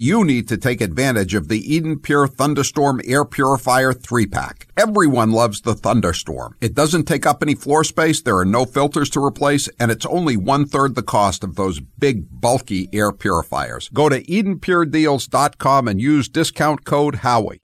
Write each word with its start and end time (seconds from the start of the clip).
You 0.00 0.24
need 0.24 0.46
to 0.46 0.56
take 0.56 0.80
advantage 0.80 1.34
of 1.34 1.48
the 1.48 1.58
Eden 1.58 1.98
Pure 1.98 2.28
Thunderstorm 2.28 3.00
Air 3.04 3.24
Purifier 3.24 3.92
3-pack. 3.92 4.68
Everyone 4.76 5.32
loves 5.32 5.62
the 5.62 5.74
Thunderstorm. 5.74 6.54
It 6.60 6.72
doesn't 6.72 7.06
take 7.06 7.26
up 7.26 7.42
any 7.42 7.56
floor 7.56 7.82
space, 7.82 8.22
there 8.22 8.36
are 8.36 8.44
no 8.44 8.64
filters 8.64 9.10
to 9.10 9.24
replace, 9.24 9.66
and 9.80 9.90
it's 9.90 10.06
only 10.06 10.36
one-third 10.36 10.94
the 10.94 11.02
cost 11.02 11.42
of 11.42 11.56
those 11.56 11.80
big, 11.80 12.28
bulky 12.30 12.88
air 12.92 13.10
purifiers. 13.10 13.88
Go 13.88 14.08
to 14.08 14.22
EdenPureDeals.com 14.22 15.88
and 15.88 16.00
use 16.00 16.28
discount 16.28 16.84
code 16.84 17.16
HOWIE. 17.16 17.58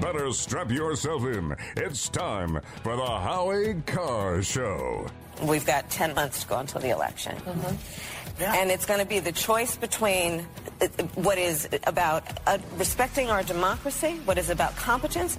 Better 0.00 0.32
strap 0.32 0.72
yourself 0.72 1.24
in. 1.26 1.54
It's 1.76 2.08
time 2.08 2.60
for 2.82 2.96
the 2.96 3.06
Howie 3.06 3.82
Carr 3.86 4.42
Show. 4.42 5.06
We've 5.42 5.66
got 5.66 5.90
10 5.90 6.14
months 6.14 6.42
to 6.42 6.48
go 6.48 6.58
until 6.58 6.80
the 6.80 6.90
election. 6.90 7.36
Mm-hmm. 7.36 8.42
And 8.42 8.70
it's 8.70 8.84
going 8.86 9.00
to 9.00 9.06
be 9.06 9.18
the 9.18 9.32
choice 9.32 9.76
between 9.76 10.46
uh, 10.80 10.86
what 11.14 11.38
is 11.38 11.68
about 11.84 12.24
uh, 12.46 12.58
respecting 12.76 13.30
our 13.30 13.42
democracy, 13.42 14.20
what 14.24 14.36
is 14.38 14.50
about 14.50 14.76
competence, 14.76 15.38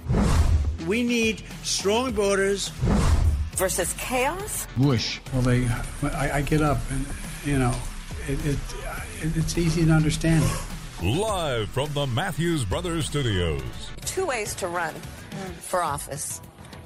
We 0.86 1.02
need 1.02 1.42
strong 1.62 2.12
borders. 2.12 2.70
versus 3.56 3.92
chaos. 3.98 4.66
Bush. 4.76 5.20
Well, 5.32 5.42
they, 5.42 5.66
I, 6.02 6.38
I 6.38 6.42
get 6.42 6.62
up 6.62 6.78
and, 6.90 7.04
you 7.44 7.58
know, 7.58 7.74
it, 8.28 8.38
it, 8.46 8.58
it, 9.22 9.36
it's 9.36 9.58
easy 9.58 9.84
to 9.84 9.92
understand. 9.92 10.44
Live 11.02 11.68
from 11.70 11.92
the 11.92 12.06
Matthews 12.06 12.64
Brothers 12.64 13.06
Studios. 13.06 13.62
Two 14.04 14.26
ways 14.26 14.54
to 14.56 14.66
run 14.68 14.94
for 15.60 15.82
office 15.82 16.40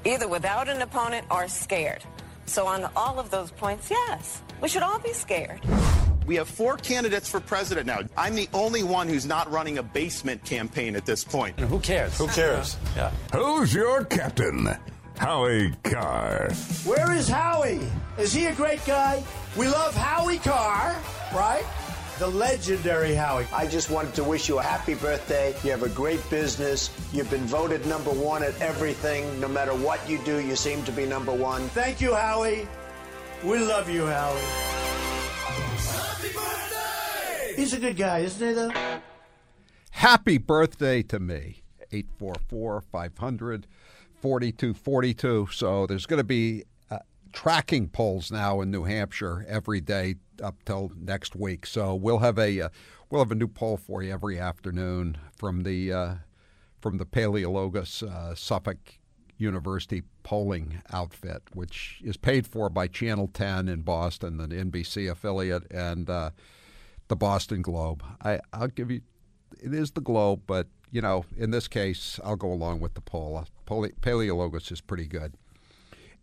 either 0.05 0.27
without 0.27 0.67
an 0.67 0.81
opponent 0.81 1.25
or 1.31 1.47
scared. 1.47 2.03
So, 2.45 2.67
on 2.67 2.89
all 2.95 3.19
of 3.19 3.29
those 3.29 3.51
points, 3.51 3.89
yes, 3.89 4.41
we 4.61 4.67
should 4.67 4.83
all 4.83 4.99
be 4.99 5.13
scared. 5.13 5.61
We 6.25 6.35
have 6.35 6.47
four 6.47 6.77
candidates 6.77 7.27
for 7.29 7.39
president 7.39 7.85
now. 7.85 7.99
I'm 8.17 8.35
the 8.35 8.47
only 8.53 8.83
one 8.83 9.07
who's 9.09 9.25
not 9.25 9.51
running 9.51 9.77
a 9.77 9.83
basement 9.83 10.43
campaign 10.45 10.95
at 10.95 11.05
this 11.05 11.23
point. 11.23 11.59
Who 11.59 11.79
cares? 11.79 12.17
Who 12.17 12.27
cares? 12.27 12.77
Yeah. 12.95 13.11
Who's 13.33 13.73
your 13.73 14.05
captain? 14.05 14.69
Howie 15.17 15.73
Carr. 15.83 16.51
Where 16.85 17.13
is 17.13 17.27
Howie? 17.27 17.87
Is 18.17 18.33
he 18.33 18.45
a 18.45 18.53
great 18.53 18.83
guy? 18.85 19.23
We 19.57 19.67
love 19.67 19.95
Howie 19.95 20.39
Carr, 20.39 20.95
right? 21.35 21.63
The 22.19 22.27
legendary 22.27 23.15
Howie. 23.15 23.47
I 23.51 23.65
just 23.65 23.89
wanted 23.89 24.13
to 24.15 24.23
wish 24.23 24.47
you 24.47 24.59
a 24.59 24.61
happy 24.61 24.93
birthday. 24.93 25.55
You 25.63 25.71
have 25.71 25.81
a 25.81 25.89
great 25.89 26.21
business. 26.29 26.91
You've 27.11 27.29
been 27.31 27.45
voted 27.45 27.85
number 27.87 28.11
one 28.11 28.43
at 28.43 28.59
everything. 28.61 29.39
No 29.39 29.47
matter 29.47 29.73
what 29.73 30.07
you 30.07 30.19
do, 30.19 30.39
you 30.39 30.55
seem 30.55 30.83
to 30.83 30.91
be 30.91 31.07
number 31.07 31.33
one. 31.33 31.67
Thank 31.69 32.01
you, 32.01 32.13
Howie. 32.13 32.67
We 33.43 33.57
love 33.59 33.89
you, 33.89 34.05
Howie. 34.05 34.39
Happy 35.89 36.27
birthday! 36.33 37.55
He's 37.55 37.73
a 37.73 37.79
good 37.79 37.97
guy, 37.97 38.19
isn't 38.19 38.47
he, 38.47 38.53
though? 38.53 38.71
Happy 39.89 40.37
birthday 40.37 41.01
to 41.03 41.19
me. 41.19 41.63
844 41.91 42.81
500 42.81 43.67
4242. 44.21 45.47
So 45.51 45.87
there's 45.87 46.05
going 46.05 46.19
to 46.19 46.23
be 46.23 46.63
tracking 47.33 47.89
polls 47.89 48.31
now 48.31 48.61
in 48.61 48.71
New 48.71 48.83
Hampshire 48.83 49.45
every 49.49 49.81
day 49.81 50.15
up 50.41 50.55
till 50.65 50.91
next 50.95 51.35
week. 51.35 51.65
So 51.65 51.93
we'll 51.95 52.19
have 52.19 52.39
a 52.39 52.61
uh, 52.61 52.69
we'll 53.09 53.21
have 53.21 53.31
a 53.31 53.35
new 53.35 53.47
poll 53.47 53.77
for 53.77 54.01
you 54.01 54.13
every 54.13 54.39
afternoon 54.39 55.17
from 55.35 55.63
the 55.63 55.91
uh, 55.91 56.13
from 56.79 56.97
the 56.97 57.05
Paleologos 57.05 58.03
uh, 58.03 58.35
Suffolk 58.35 58.99
University 59.37 60.03
polling 60.21 60.81
outfit, 60.91 61.43
which 61.53 62.01
is 62.03 62.17
paid 62.17 62.47
for 62.47 62.69
by 62.69 62.87
Channel 62.87 63.29
10 63.33 63.67
in 63.67 63.81
Boston, 63.81 64.37
the 64.37 64.47
NBC 64.47 65.11
affiliate, 65.11 65.69
and 65.71 66.09
uh, 66.09 66.31
the 67.07 67.15
Boston 67.15 67.61
Globe. 67.61 68.03
I, 68.23 68.39
I'll 68.53 68.67
give 68.67 68.89
you, 68.89 69.01
it 69.61 69.73
is 69.73 69.91
the 69.91 70.01
Globe, 70.01 70.43
but 70.47 70.67
you 70.91 71.01
know, 71.01 71.25
in 71.35 71.51
this 71.51 71.67
case, 71.67 72.19
I'll 72.23 72.35
go 72.35 72.51
along 72.51 72.79
with 72.79 72.93
the 72.93 73.01
poll. 73.01 73.43
Paleologos 73.65 74.71
is 74.71 74.81
pretty 74.81 75.07
good. 75.07 75.33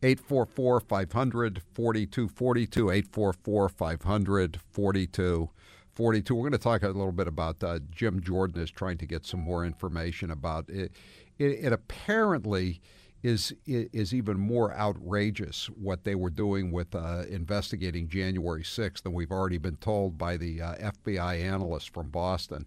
844 0.02 0.80
500 0.80 1.62
4242. 1.74 2.90
844 2.90 3.68
500 3.68 4.60
4242. 4.70 6.34
We're 6.34 6.42
going 6.42 6.52
to 6.52 6.58
talk 6.58 6.82
a 6.82 6.88
little 6.88 7.12
bit 7.12 7.28
about 7.28 7.62
uh, 7.62 7.80
Jim 7.90 8.22
Jordan 8.22 8.62
is 8.62 8.70
trying 8.70 8.98
to 8.98 9.06
get 9.06 9.26
some 9.26 9.40
more 9.40 9.64
information 9.64 10.30
about 10.30 10.68
it. 10.68 10.92
It, 11.38 11.64
it 11.64 11.72
apparently 11.72 12.80
is 13.22 13.52
is 13.66 14.14
even 14.14 14.38
more 14.38 14.72
outrageous 14.74 15.66
what 15.66 16.04
they 16.04 16.14
were 16.14 16.30
doing 16.30 16.70
with 16.70 16.94
uh, 16.94 17.24
investigating 17.28 18.08
January 18.08 18.62
6th 18.62 19.02
than 19.02 19.12
we've 19.12 19.30
already 19.30 19.58
been 19.58 19.76
told 19.76 20.16
by 20.16 20.36
the 20.38 20.62
uh, 20.62 20.74
FBI 20.76 21.42
analysts 21.42 21.84
from 21.84 22.08
Boston 22.08 22.66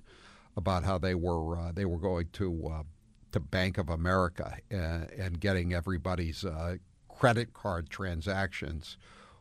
about 0.55 0.83
how 0.83 0.99
they 0.99 1.15
were 1.15 1.57
uh, 1.57 1.71
they 1.71 1.85
were 1.85 1.97
going 1.97 2.27
to 2.33 2.67
uh, 2.67 2.83
to 3.31 3.39
Bank 3.39 3.79
of 3.79 3.89
America 3.89 4.57
and, 4.69 5.09
and 5.11 5.39
getting 5.39 5.73
everybody's 5.73 6.45
uh, 6.45 6.75
credit 7.23 7.53
card 7.53 7.89
transactions 7.89 8.97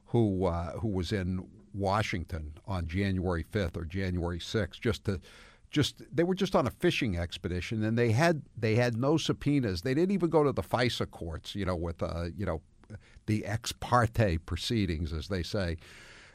who 0.07 0.45
uh, 0.45 0.71
who 0.79 0.87
was 0.87 1.11
in 1.11 1.45
Washington 1.75 2.53
on 2.65 2.87
January 2.87 3.43
5th 3.43 3.77
or 3.77 3.85
January 3.85 4.39
6th 4.39 4.79
just 4.81 5.05
to 5.05 5.21
just 5.69 6.01
they 6.15 6.23
were 6.23 6.37
just 6.37 6.55
on 6.55 6.69
a 6.69 6.71
fishing 6.71 7.19
expedition 7.19 7.83
and 7.83 7.99
they 7.99 8.13
had 8.13 8.43
they 8.57 8.77
had 8.77 8.97
no 8.97 9.17
subpoenas. 9.17 9.83
They 9.83 9.95
didn't 9.95 10.13
even 10.13 10.31
go 10.31 10.45
to 10.45 10.53
the 10.53 10.63
FISA 10.63 11.11
courts, 11.11 11.57
you 11.57 11.65
know, 11.65 11.75
with 11.75 12.05
uh, 12.05 12.27
you 12.37 12.47
know 12.47 12.63
the 13.27 13.45
ex 13.45 13.73
parte 13.73 14.39
proceedings, 14.47 15.13
as 15.13 15.27
they 15.27 15.43
say. 15.43 15.77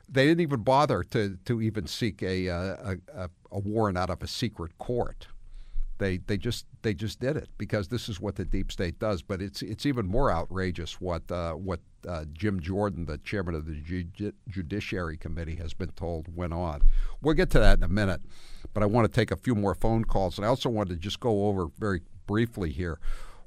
They 0.09 0.25
didn't 0.25 0.41
even 0.41 0.63
bother 0.63 1.01
to 1.11 1.37
to 1.45 1.61
even 1.61 1.87
seek 1.87 2.21
a 2.21 2.49
uh, 2.49 2.75
a, 2.91 2.97
a, 3.23 3.29
a 3.53 3.59
warrant 3.59 3.97
out 3.97 4.09
of 4.09 4.21
a 4.21 4.27
secret 4.27 4.77
court. 4.79 5.27
They 5.99 6.17
they 6.17 6.37
just 6.37 6.65
they 6.83 6.93
just 6.93 7.19
did 7.19 7.37
it 7.37 7.49
because 7.57 7.87
this 7.87 8.07
is 8.07 8.19
what 8.19 8.35
the 8.35 8.45
deep 8.45 8.71
state 8.71 8.99
does. 8.99 9.21
But 9.21 9.41
it's 9.41 9.61
it's 9.61 9.85
even 9.85 10.05
more 10.05 10.31
outrageous 10.31 11.01
what 11.01 11.29
uh, 11.31 11.53
what 11.53 11.79
uh, 12.07 12.25
Jim 12.33 12.59
Jordan, 12.59 13.05
the 13.05 13.17
chairman 13.17 13.55
of 13.55 13.65
the 13.65 13.75
Ju- 13.75 14.33
Judiciary 14.47 15.17
Committee, 15.17 15.55
has 15.55 15.73
been 15.73 15.91
told 15.91 16.35
went 16.35 16.53
on. 16.53 16.81
We'll 17.21 17.33
get 17.33 17.49
to 17.51 17.59
that 17.59 17.79
in 17.79 17.83
a 17.83 17.87
minute, 17.87 18.21
but 18.73 18.83
I 18.83 18.85
want 18.85 19.11
to 19.11 19.19
take 19.19 19.31
a 19.31 19.35
few 19.37 19.55
more 19.55 19.73
phone 19.73 20.05
calls, 20.05 20.37
and 20.37 20.45
I 20.45 20.49
also 20.49 20.69
wanted 20.69 20.93
to 20.93 20.99
just 20.99 21.19
go 21.19 21.47
over 21.47 21.67
very 21.79 22.01
briefly 22.27 22.71
here 22.71 22.99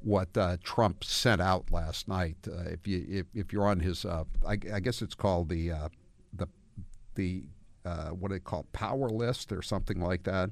what 0.03 0.35
uh, 0.37 0.57
Trump 0.65 1.05
sent 1.05 1.41
out 1.41 1.71
last 1.71 2.09
night. 2.09 2.37
Uh, 2.49 2.63
if 2.63 2.87
you 2.87 3.05
if, 3.09 3.27
if 3.35 3.53
you're 3.53 3.67
on 3.67 3.81
his, 3.81 4.05
uh, 4.05 4.25
I, 4.47 4.59
I 4.73 4.81
guess 4.81 5.03
it's 5.03 5.15
called 5.15 5.49
the 5.51 5.71
uh, 5.71 5.89
the 6.33 6.49
the 7.15 7.45
uh, 7.85 8.09
what 8.09 8.29
do 8.29 8.35
they 8.35 8.41
call 8.41 8.67
power 8.73 9.09
list 9.09 9.53
or 9.53 9.63
something 9.63 10.01
like 10.01 10.25
that, 10.25 10.51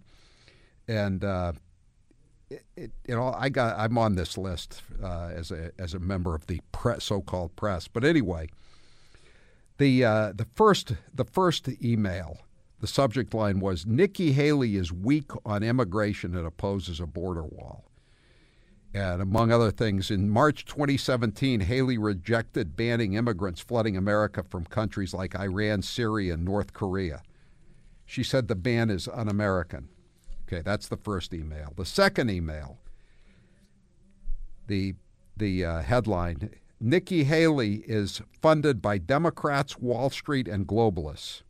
and. 0.86 1.24
It, 2.50 2.64
it, 2.76 2.90
you 3.06 3.14
know, 3.14 3.34
I 3.36 3.48
got 3.50 3.78
I'm 3.78 3.98
on 3.98 4.14
this 4.14 4.38
list 4.38 4.82
uh, 5.02 5.30
as 5.34 5.50
a 5.50 5.72
as 5.78 5.94
a 5.94 5.98
member 5.98 6.34
of 6.34 6.46
the 6.46 6.60
press, 6.72 7.04
so-called 7.04 7.54
press. 7.56 7.88
But 7.88 8.04
anyway, 8.04 8.48
the 9.76 10.04
uh, 10.04 10.32
the 10.34 10.46
first 10.54 10.94
the 11.12 11.24
first 11.24 11.68
email, 11.82 12.38
the 12.80 12.86
subject 12.86 13.34
line 13.34 13.60
was 13.60 13.86
Nikki 13.86 14.32
Haley 14.32 14.76
is 14.76 14.92
weak 14.92 15.30
on 15.44 15.62
immigration 15.62 16.36
and 16.36 16.46
opposes 16.46 17.00
a 17.00 17.06
border 17.06 17.44
wall. 17.44 17.84
And 18.94 19.20
among 19.20 19.52
other 19.52 19.70
things, 19.70 20.10
in 20.10 20.30
March 20.30 20.64
2017, 20.64 21.60
Haley 21.60 21.98
rejected 21.98 22.74
banning 22.74 23.12
immigrants 23.14 23.60
flooding 23.60 23.96
America 23.96 24.42
from 24.42 24.64
countries 24.64 25.12
like 25.12 25.38
Iran, 25.38 25.82
Syria, 25.82 26.34
and 26.34 26.44
North 26.44 26.72
Korea. 26.72 27.22
She 28.06 28.22
said 28.22 28.48
the 28.48 28.54
ban 28.54 28.88
is 28.88 29.06
un 29.06 29.28
American. 29.28 29.90
Okay, 30.48 30.62
that's 30.62 30.88
the 30.88 30.96
first 30.96 31.34
email. 31.34 31.74
The 31.76 31.84
second 31.84 32.30
email, 32.30 32.78
the, 34.66 34.94
the 35.36 35.62
uh, 35.62 35.82
headline 35.82 36.50
Nikki 36.80 37.24
Haley 37.24 37.82
is 37.86 38.22
funded 38.40 38.80
by 38.80 38.98
Democrats, 38.98 39.78
Wall 39.78 40.08
Street, 40.10 40.48
and 40.48 40.66
globalists. 40.66 41.42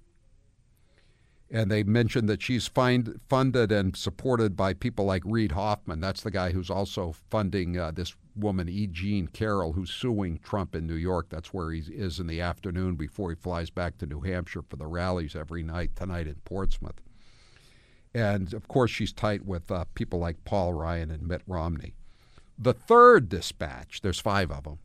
And 1.51 1.71
they 1.71 1.83
mentioned 1.83 2.29
that 2.29 2.43
she's 2.43 2.67
find, 2.67 3.21
funded 3.29 3.71
and 3.71 3.97
supported 3.97 4.57
by 4.57 4.75
people 4.75 5.05
like 5.05 5.23
Reid 5.25 5.53
Hoffman. 5.53 6.01
That's 6.01 6.23
the 6.23 6.31
guy 6.31 6.51
who's 6.53 6.69
also 6.71 7.15
funding 7.31 7.79
uh, 7.79 7.91
this 7.93 8.17
woman, 8.35 8.69
E. 8.69 8.87
Jean 8.87 9.29
Carroll, 9.29 9.75
who's 9.75 9.91
suing 9.91 10.41
Trump 10.43 10.75
in 10.75 10.87
New 10.87 10.95
York. 10.95 11.29
That's 11.31 11.55
where 11.55 11.71
he 11.71 11.81
is 11.81 12.19
in 12.19 12.27
the 12.27 12.41
afternoon 12.41 12.97
before 12.97 13.31
he 13.31 13.37
flies 13.37 13.71
back 13.71 13.97
to 13.99 14.07
New 14.07 14.21
Hampshire 14.21 14.63
for 14.63 14.77
the 14.77 14.87
rallies 14.87 15.37
every 15.37 15.63
night, 15.63 15.95
tonight 15.95 16.27
in 16.27 16.37
Portsmouth. 16.45 17.01
And 18.19 18.53
of 18.53 18.67
course, 18.67 18.91
she's 18.91 19.13
tight 19.13 19.45
with 19.45 19.71
uh, 19.71 19.85
people 19.95 20.19
like 20.19 20.45
Paul 20.45 20.73
Ryan 20.73 21.13
and 21.13 21.23
Mitt 21.23 21.43
Romney. 21.47 21.95
The 22.59 22.73
third 22.73 23.29
dispatch, 23.29 24.01
there's 24.01 24.19
five 24.19 24.51
of 24.51 24.65
them. 24.65 24.79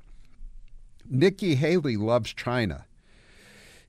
Nikki 1.09 1.55
Haley 1.55 1.97
loves 1.97 2.31
China. 2.31 2.85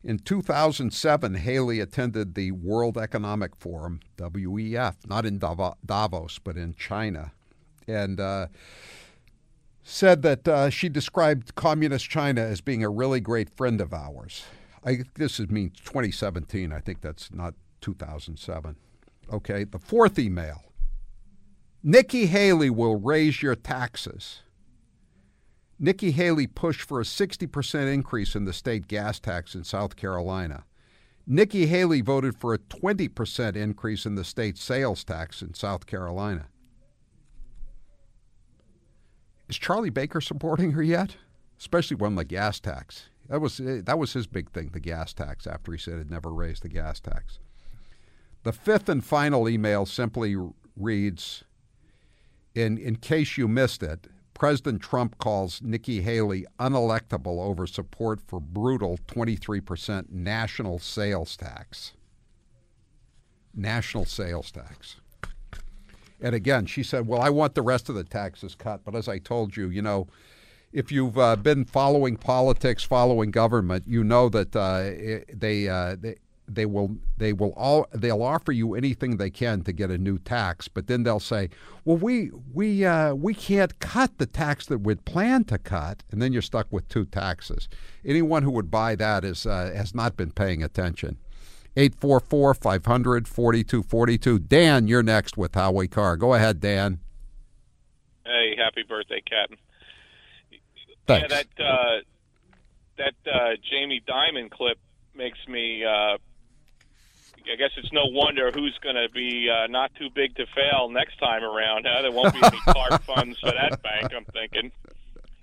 In 0.03 0.19
2007, 0.19 1.35
Haley 1.35 1.81
attended 1.81 2.35
the 2.35 2.53
World 2.53 2.97
Economic 2.97 3.55
Forum, 3.55 4.01
WEF, 4.17 4.95
not 5.07 5.27
in 5.27 5.39
Davos, 5.39 6.39
but 6.39 6.57
in 6.57 6.75
China, 6.75 7.33
and 7.87 8.21
uh, 8.21 8.47
said 9.83 10.23
that 10.23 10.49
uh, 10.49 10.71
she 10.71 10.89
described 10.89 11.55
Communist 11.55 12.09
China 12.09 12.41
as 12.41 12.63
being 12.63 12.83
a 12.83 12.89
really 12.89 13.21
great 13.21 13.51
friend 13.51 13.81
of 13.83 13.93
ours. 13.93 14.45
I 14.85 15.05
this 15.17 15.39
is 15.39 15.51
means 15.51 15.81
2017. 15.81 16.73
I 16.73 16.81
think 16.81 17.03
that's 17.03 17.31
not 17.33 17.55
2007. 17.83 18.77
Okay. 19.33 19.65
The 19.65 19.79
fourth 19.79 20.19
email. 20.19 20.63
Nikki 21.83 22.27
Haley 22.27 22.71
will 22.71 22.97
raise 22.97 23.43
your 23.43 23.55
taxes. 23.55 24.41
Nikki 25.79 26.13
Haley 26.13 26.47
pushed 26.47 26.83
for 26.83 27.01
a 27.01 27.05
60% 27.05 27.93
increase 27.93 28.35
in 28.35 28.45
the 28.45 28.53
state 28.53 28.89
gas 28.89 29.21
tax 29.21 29.55
in 29.55 29.65
South 29.65 29.97
Carolina. 29.97 30.65
Nikki 31.27 31.67
Haley 31.67 32.01
voted 32.01 32.37
for 32.37 32.55
a 32.55 32.59
20% 32.59 33.57
increase 33.57 34.07
in 34.07 34.15
the 34.15 34.25
state 34.25 34.59
sales 34.59 35.05
tax 35.05 35.43
in 35.43 35.55
South 35.55 35.87
Carolina. 35.87 36.47
Is 39.49 39.59
Charlie 39.59 39.91
Baker 39.91 40.21
supporting 40.21 40.73
her 40.73 40.83
yet? 40.83 41.17
Especially 41.59 41.97
on 42.01 42.15
the 42.15 42.25
gas 42.25 42.61
tax. 42.61 43.09
That 43.29 43.41
was 43.41 43.59
eh, 43.61 43.81
that 43.85 43.99
was 43.99 44.13
his 44.13 44.27
big 44.27 44.51
thing, 44.51 44.71
the 44.73 44.81
gas 44.81 45.15
tax. 45.15 45.47
After 45.47 45.73
he 45.73 45.79
said 45.79 45.99
he'd 45.99 46.11
never 46.11 46.33
raise 46.33 46.61
the 46.61 46.69
gas 46.69 47.01
tax. 47.01 47.39
The 48.45 48.53
fifth 48.53 48.89
and 48.89 49.05
final 49.05 49.49
email 49.49 49.87
simply 49.87 50.37
reads: 50.77 51.45
In 52.55 52.79
in 52.79 52.97
case 52.97 53.37
you 53.37 53.49
missed 53.49 53.83
it, 53.83 54.07
President 54.35 54.83
Trump 54.83 55.17
calls 55.19 55.63
Nikki 55.63 56.03
Haley 56.03 56.45
unelectable 56.59 57.41
over 57.43 57.67
support 57.67 58.21
for 58.21 58.41
brutal 58.41 58.99
23% 59.07 60.11
national 60.11 60.79
sales 60.79 61.37
tax. 61.37 61.93
National 63.55 64.05
sales 64.05 64.51
tax. 64.51 64.97
And 66.21 66.35
again, 66.35 66.67
she 66.67 66.83
said, 66.83 67.07
Well, 67.07 67.21
I 67.21 67.31
want 67.31 67.55
the 67.55 67.63
rest 67.63 67.89
of 67.89 67.95
the 67.95 68.05
taxes 68.05 68.55
cut. 68.55 68.85
But 68.85 68.95
as 68.95 69.09
I 69.09 69.19
told 69.19 69.57
you, 69.57 69.69
you 69.69 69.83
know, 69.83 70.09
if 70.73 70.91
you've 70.91 71.17
uh, 71.17 71.37
been 71.37 71.65
following 71.65 72.17
politics, 72.17 72.83
following 72.83 73.31
government, 73.31 73.85
you 73.87 74.03
know 74.03 74.29
that 74.29 74.57
uh, 74.57 75.31
they, 75.33 75.69
uh, 75.69 75.97
they 76.01 76.17
they 76.47 76.67
will 76.67 76.97
they 77.17 77.33
will 77.33 77.53
all 77.57 77.87
they'll 77.93 78.23
offer 78.23 78.53
you 78.53 78.75
anything 78.75 79.17
they 79.17 79.31
can 79.31 79.63
to 79.63 79.73
get 79.73 79.91
a 79.91 79.99
new 79.99 80.19
tax, 80.19 80.69
but 80.69 80.87
then 80.87 81.03
they'll 81.03 81.21
say, 81.21 81.51
"Well, 81.85 81.97
we 81.97 82.31
we 82.53 82.85
uh, 82.85 83.15
we 83.15 83.35
can't 83.35 83.79
cut 83.79 84.19
the 84.19 84.27
tax 84.27 84.67
that 84.67 84.79
we'd 84.79 85.05
planned 85.05 85.49
to 85.49 85.59
cut," 85.59 86.03
and 86.11 86.21
then 86.21 86.33
you're 86.33 86.43
stuck 86.43 86.67
with 86.71 86.89
two 86.89 87.05
taxes. 87.07 87.69
Anyone 88.05 88.43
who 88.43 88.51
would 88.53 88.71
buy 88.71 88.95
that 88.97 89.25
is 89.25 89.47
uh, 89.47 89.73
has 89.75 89.95
not 89.95 90.17
been 90.17 90.31
paying 90.31 90.63
attention. 90.63 91.19
844 91.77 92.55
500 92.55 93.27
4242. 93.27 94.39
Dan, 94.39 94.87
you're 94.87 95.03
next 95.03 95.37
with 95.37 95.55
Howie 95.55 95.89
Carr. 95.89 96.17
Go 96.17 96.35
ahead, 96.35 96.61
Dan. 96.61 97.01
Hey, 98.25 98.55
happy 98.57 98.85
birthday, 98.89 99.23
Captain. 99.29 99.59
Thanks. 101.07 101.27
Yeah, 101.31 101.43
that 101.43 101.65
uh, 101.65 102.01
that 102.99 103.31
uh, 103.31 103.51
Jamie 103.71 104.03
Dimon 104.07 104.51
clip 104.51 104.79
makes 105.15 105.39
me. 105.49 105.85
Uh, 105.85 106.19
I 107.51 107.57
guess 107.57 107.71
it's 107.77 107.93
no 107.93 108.07
wonder 108.07 108.51
who's 108.51 108.77
going 108.83 108.97
to 108.97 109.09
be 109.13 109.49
uh, 109.51 109.67
not 109.69 109.95
too 109.95 110.09
big 110.15 110.37
to 110.37 110.47
fail 110.55 110.89
next 110.89 111.19
time 111.19 111.43
around. 111.43 111.87
Huh? 111.89 112.03
There 112.03 112.13
won't 112.13 112.35
be 112.35 112.41
any 112.43 112.59
CART 112.73 113.03
funds 113.05 113.39
for 113.39 113.53
that 113.53 113.83
bank. 113.83 114.13
I'm 114.15 114.25
thinking. 114.25 114.73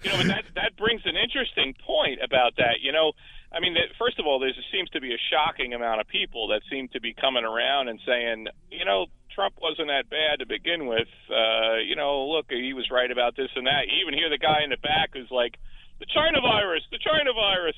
You 0.04 0.10
know, 0.10 0.18
but 0.18 0.28
that 0.28 0.46
that 0.56 0.78
brings 0.78 1.02
an 1.06 1.16
interesting 1.16 1.76
point 1.86 2.20
about 2.24 2.56
that. 2.58 2.82
You 2.82 2.92
know, 2.92 3.14
I 3.54 3.60
mean, 3.60 3.76
first 4.00 4.20
of 4.20 4.26
all, 4.26 4.40
there 4.40 4.52
seems 4.72 4.90
to 4.92 5.02
be 5.02 5.14
a 5.14 5.22
shocking 5.30 5.74
amount 5.74 6.02
of 6.02 6.08
people 6.08 6.48
that 6.50 6.62
seem 6.72 6.88
to 6.90 7.00
be 7.00 7.14
coming 7.14 7.46
around 7.46 7.88
and 7.88 8.00
saying, 8.06 8.48
you 8.72 8.86
know, 8.86 9.06
Trump 9.36 9.56
wasn't 9.62 9.90
that 9.90 10.10
bad 10.10 10.40
to 10.40 10.46
begin 10.46 10.88
with. 10.88 11.08
Uh, 11.30 11.78
you 11.86 11.96
know, 11.96 12.28
look, 12.28 12.48
he 12.50 12.74
was 12.74 12.90
right 12.90 13.12
about 13.12 13.36
this 13.36 13.50
and 13.56 13.68
that. 13.68 13.88
You 13.88 14.02
even 14.02 14.18
hear 14.18 14.30
the 14.30 14.40
guy 14.40 14.64
in 14.64 14.72
the 14.72 14.78
back 14.78 15.12
who's 15.14 15.30
like, 15.30 15.56
the 16.00 16.08
China 16.08 16.42
virus, 16.42 16.84
the 16.92 16.98
China 16.98 17.32
virus. 17.32 17.76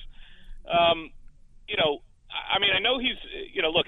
Um, 0.63 1.11
you 1.67 1.75
know, 1.77 2.01
I 2.53 2.59
mean, 2.59 2.71
I 2.75 2.80
know 2.80 3.00
he's, 3.00 3.18
you 3.53 3.62
know, 3.62 3.69
look, 3.69 3.88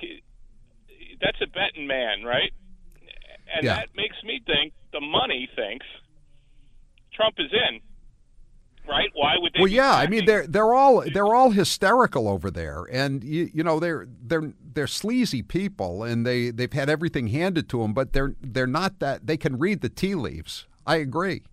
that's 1.21 1.38
a 1.42 1.47
betting 1.47 1.88
man, 1.88 2.24
right? 2.24 2.51
And 3.56 3.63
Yeah. 3.63 3.75
that 3.75 3.89
makes 3.95 4.15
me 4.24 4.42
think 4.45 4.74
the 4.92 5.00
money 5.01 5.47
thinks 5.56 5.86
Trump 7.13 7.36
is 7.39 7.51
in, 7.53 7.80
right? 8.89 9.09
Why 9.13 9.36
would 9.38 9.53
they? 9.53 9.59
Well, 9.62 9.71
yeah, 9.71 9.94
I 9.94 10.07
mean 10.07 10.25
they're 10.25 10.47
they're 10.47 10.74
all 10.74 11.03
they're 11.13 11.33
all 11.33 11.51
hysterical 11.51 12.27
over 12.27 12.51
there, 12.51 12.86
and 12.92 13.24
you 13.24 13.50
you 13.53 13.63
know 13.63 13.80
they're 13.80 14.07
they're 14.21 14.51
they're 14.74 14.88
sleazy 14.88 15.42
people, 15.42 16.03
and 16.03 16.25
they 16.25 16.50
they've 16.50 16.74
had 16.74 16.89
everything 16.89 17.27
handed 17.27 17.69
to 17.69 17.81
them, 17.81 17.94
but 17.94 18.13
they're 18.13 18.36
they're 18.42 18.68
not 18.68 19.00
that 19.00 19.27
they 19.27 19.38
can 19.38 19.57
read 19.57 19.81
the 19.81 19.89
tea 19.89 20.15
leaves. 20.15 20.65
I 20.86 20.97
agree. 20.97 21.44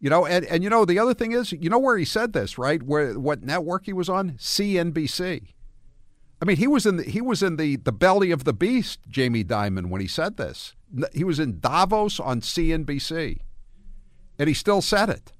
You 0.00 0.10
know, 0.10 0.26
and, 0.26 0.44
and 0.46 0.62
you 0.62 0.68
know 0.68 0.84
the 0.84 0.98
other 0.98 1.14
thing 1.14 1.32
is, 1.32 1.52
you 1.52 1.70
know 1.70 1.78
where 1.78 1.96
he 1.96 2.04
said 2.04 2.34
this, 2.34 2.58
right? 2.58 2.82
Where 2.82 3.18
what 3.18 3.42
network 3.42 3.86
he 3.86 3.92
was 3.92 4.08
on? 4.08 4.32
CNBC. 4.32 5.53
I 6.40 6.44
mean, 6.44 6.56
he 6.56 6.66
was 6.66 6.84
in 6.86 6.96
the 6.96 7.04
he 7.04 7.20
was 7.20 7.42
in 7.42 7.56
the 7.56 7.76
the 7.76 7.92
belly 7.92 8.30
of 8.30 8.44
the 8.44 8.52
beast, 8.52 9.00
Jamie 9.08 9.44
Dimon, 9.44 9.86
when 9.88 10.00
he 10.00 10.08
said 10.08 10.36
this. 10.36 10.74
He 11.12 11.24
was 11.24 11.40
in 11.40 11.58
Davos 11.60 12.20
on 12.20 12.40
CNBC, 12.40 13.38
and 14.38 14.48
he 14.48 14.54
still 14.54 14.82
said 14.82 15.08
it. 15.10 15.32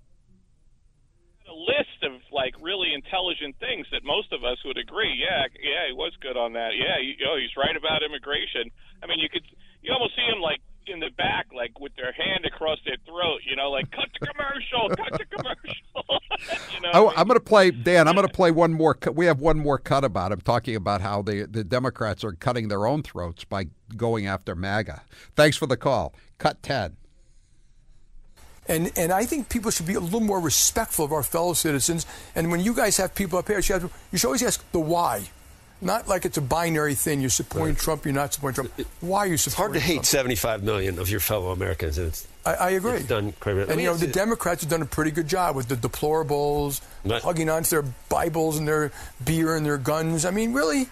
a 1.48 1.52
list 1.52 2.02
of 2.02 2.20
like 2.32 2.54
really 2.60 2.92
intelligent 2.94 3.54
things 3.60 3.86
that 3.92 4.02
most 4.04 4.32
of 4.32 4.44
us 4.44 4.58
would 4.64 4.78
agree. 4.78 5.14
Yeah, 5.14 5.46
yeah, 5.62 5.86
he 5.88 5.94
was 5.94 6.12
good 6.20 6.36
on 6.36 6.52
that. 6.54 6.74
Yeah, 6.74 6.98
he, 7.00 7.16
oh, 7.26 7.36
he's 7.38 7.54
right 7.56 7.76
about 7.76 8.02
immigration. 8.02 8.70
I 9.02 9.06
mean, 9.06 9.18
you 9.18 9.28
could 9.28 9.44
you 9.82 9.92
almost 9.92 10.16
see 10.16 10.26
him 10.26 10.40
like 10.40 10.60
in 10.86 11.00
the 11.00 11.10
back, 11.16 11.46
like 11.54 11.78
with 11.80 11.94
their 11.96 12.12
hand 12.12 12.44
across 12.44 12.78
their 12.84 12.96
throat. 13.06 13.40
You 13.48 13.56
know, 13.56 13.70
like 13.70 13.90
cut 13.90 14.06
the 14.20 14.26
commercial, 14.26 14.88
cut 14.90 15.18
the 15.18 15.24
commercial. 15.36 16.64
you 16.74 16.80
know, 16.80 17.08
I, 17.08 17.20
I'm 17.20 17.26
going 17.26 17.38
to 17.38 17.44
play 17.44 17.70
Dan. 17.70 18.08
I'm 18.08 18.14
going 18.14 18.26
to 18.26 18.32
play 18.32 18.50
one 18.50 18.72
more. 18.72 18.94
cut- 18.94 19.14
We 19.14 19.26
have 19.26 19.40
one 19.40 19.58
more 19.58 19.78
cut 19.78 20.04
about 20.04 20.32
him 20.32 20.40
talking 20.40 20.76
about 20.76 21.00
how 21.00 21.22
the 21.22 21.46
the 21.50 21.64
Democrats 21.64 22.24
are 22.24 22.32
cutting 22.32 22.68
their 22.68 22.86
own 22.86 23.02
throats 23.02 23.44
by 23.44 23.66
going 23.96 24.26
after 24.26 24.54
MAGA. 24.54 25.02
Thanks 25.36 25.56
for 25.56 25.66
the 25.66 25.76
call. 25.76 26.14
Cut 26.38 26.62
ten. 26.62 26.96
And 28.66 28.90
and 28.96 29.12
I 29.12 29.26
think 29.26 29.48
people 29.50 29.70
should 29.70 29.86
be 29.86 29.94
a 29.94 30.00
little 30.00 30.20
more 30.20 30.40
respectful 30.40 31.04
of 31.04 31.12
our 31.12 31.22
fellow 31.22 31.52
citizens. 31.52 32.06
And 32.34 32.50
when 32.50 32.60
you 32.60 32.72
guys 32.74 32.96
have 32.96 33.14
people 33.14 33.38
up 33.38 33.46
here, 33.48 33.56
you 33.56 33.62
should, 33.62 33.82
have- 33.82 33.92
you 34.10 34.18
should 34.18 34.26
always 34.28 34.42
ask 34.42 34.64
the 34.72 34.80
why. 34.80 35.28
Not 35.80 36.08
like 36.08 36.24
it's 36.24 36.38
a 36.38 36.42
binary 36.42 36.94
thing. 36.94 37.20
You're 37.20 37.30
supporting 37.30 37.74
Trump. 37.76 38.04
You're 38.04 38.14
not 38.14 38.32
supporting 38.32 38.54
Trump. 38.70 38.88
Why 39.00 39.18
are 39.20 39.26
you 39.26 39.34
It's 39.34 39.44
hard 39.44 39.52
supporting? 39.54 39.80
to 39.80 39.86
hate 39.86 39.94
Trump? 39.96 40.06
75 40.06 40.62
million 40.62 40.98
of 40.98 41.10
your 41.10 41.20
fellow 41.20 41.50
Americans. 41.50 41.98
And 41.98 42.08
it's, 42.08 42.26
I, 42.46 42.54
I 42.54 42.70
agree. 42.70 42.92
It's 42.98 43.06
done 43.08 43.32
quite 43.40 43.52
a 43.52 43.54
bit. 43.56 43.68
Let 43.68 43.72
And 43.74 43.80
you 43.82 43.88
know 43.88 43.96
the 43.96 44.06
Democrats 44.06 44.62
have 44.62 44.70
done 44.70 44.82
a 44.82 44.86
pretty 44.86 45.10
good 45.10 45.28
job 45.28 45.56
with 45.56 45.68
the 45.68 45.76
deplorables, 45.76 46.80
hugging 47.06 47.50
onto 47.50 47.68
their 47.70 47.84
Bibles 48.08 48.56
and 48.58 48.66
their 48.66 48.92
beer 49.24 49.56
and 49.56 49.66
their 49.66 49.76
guns. 49.78 50.24
I 50.24 50.30
mean, 50.30 50.52
really, 50.54 50.88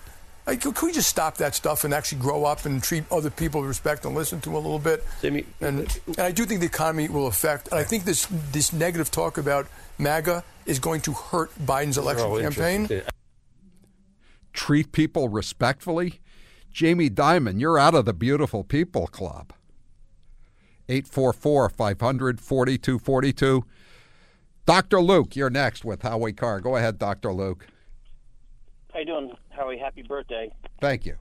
like, 0.47 0.61
can 0.61 0.75
we 0.83 0.93
just 0.93 1.09
stop 1.09 1.37
that 1.39 1.55
stuff 1.55 1.85
and 1.85 1.95
actually 1.95 2.21
grow 2.21 2.45
up 2.45 2.67
and 2.67 2.83
treat 2.83 3.05
other 3.11 3.31
people 3.31 3.61
with 3.61 3.69
respect 3.69 4.05
and 4.05 4.15
listen 4.15 4.41
to 4.43 4.49
them 4.51 4.57
a 4.57 4.59
little 4.61 4.79
bit? 4.79 5.05
Jamie- 5.23 5.47
and, 5.61 6.01
and 6.07 6.19
I 6.19 6.33
do 6.33 6.45
think 6.45 6.61
the 6.61 6.67
economy 6.67 7.09
will 7.09 7.29
affect. 7.29 7.69
And 7.69 7.79
I 7.79 7.85
think 7.85 8.05
this 8.05 8.27
this 8.51 8.73
negative 8.75 9.11
talk 9.11 9.39
about 9.39 9.69
MAGA 9.99 10.45
is 10.67 10.79
going 10.81 11.01
to 11.03 11.13
hurt 11.13 11.51
Biden's 11.65 11.97
election 11.97 12.41
campaign. 12.41 13.03
Treat 14.53 14.93
people 14.93 15.29
respectfully. 15.29 16.21
Jamie 16.71 17.11
Dimon, 17.11 17.61
you're 17.61 17.79
out 17.79 17.95
of 17.95 18.05
the 18.05 18.15
beautiful 18.15 18.65
people 18.65 19.07
club. 19.07 19.53
844 20.89 21.69
500 21.69 22.41
4242. 22.41 23.65
Dr. 24.65 25.01
Luke, 25.01 25.35
you're 25.37 25.51
next 25.51 25.85
with 25.85 26.03
Howie 26.03 26.33
Carr. 26.33 26.61
Go 26.61 26.77
ahead, 26.77 26.99
Dr. 26.99 27.33
Luke. 27.33 27.67
How 28.93 29.01
you 29.01 29.07
doing, 29.07 29.33
Howie? 29.51 29.79
Happy 29.79 30.03
birthday. 30.03 30.53
Thank 30.81 31.07
you. 31.07 31.17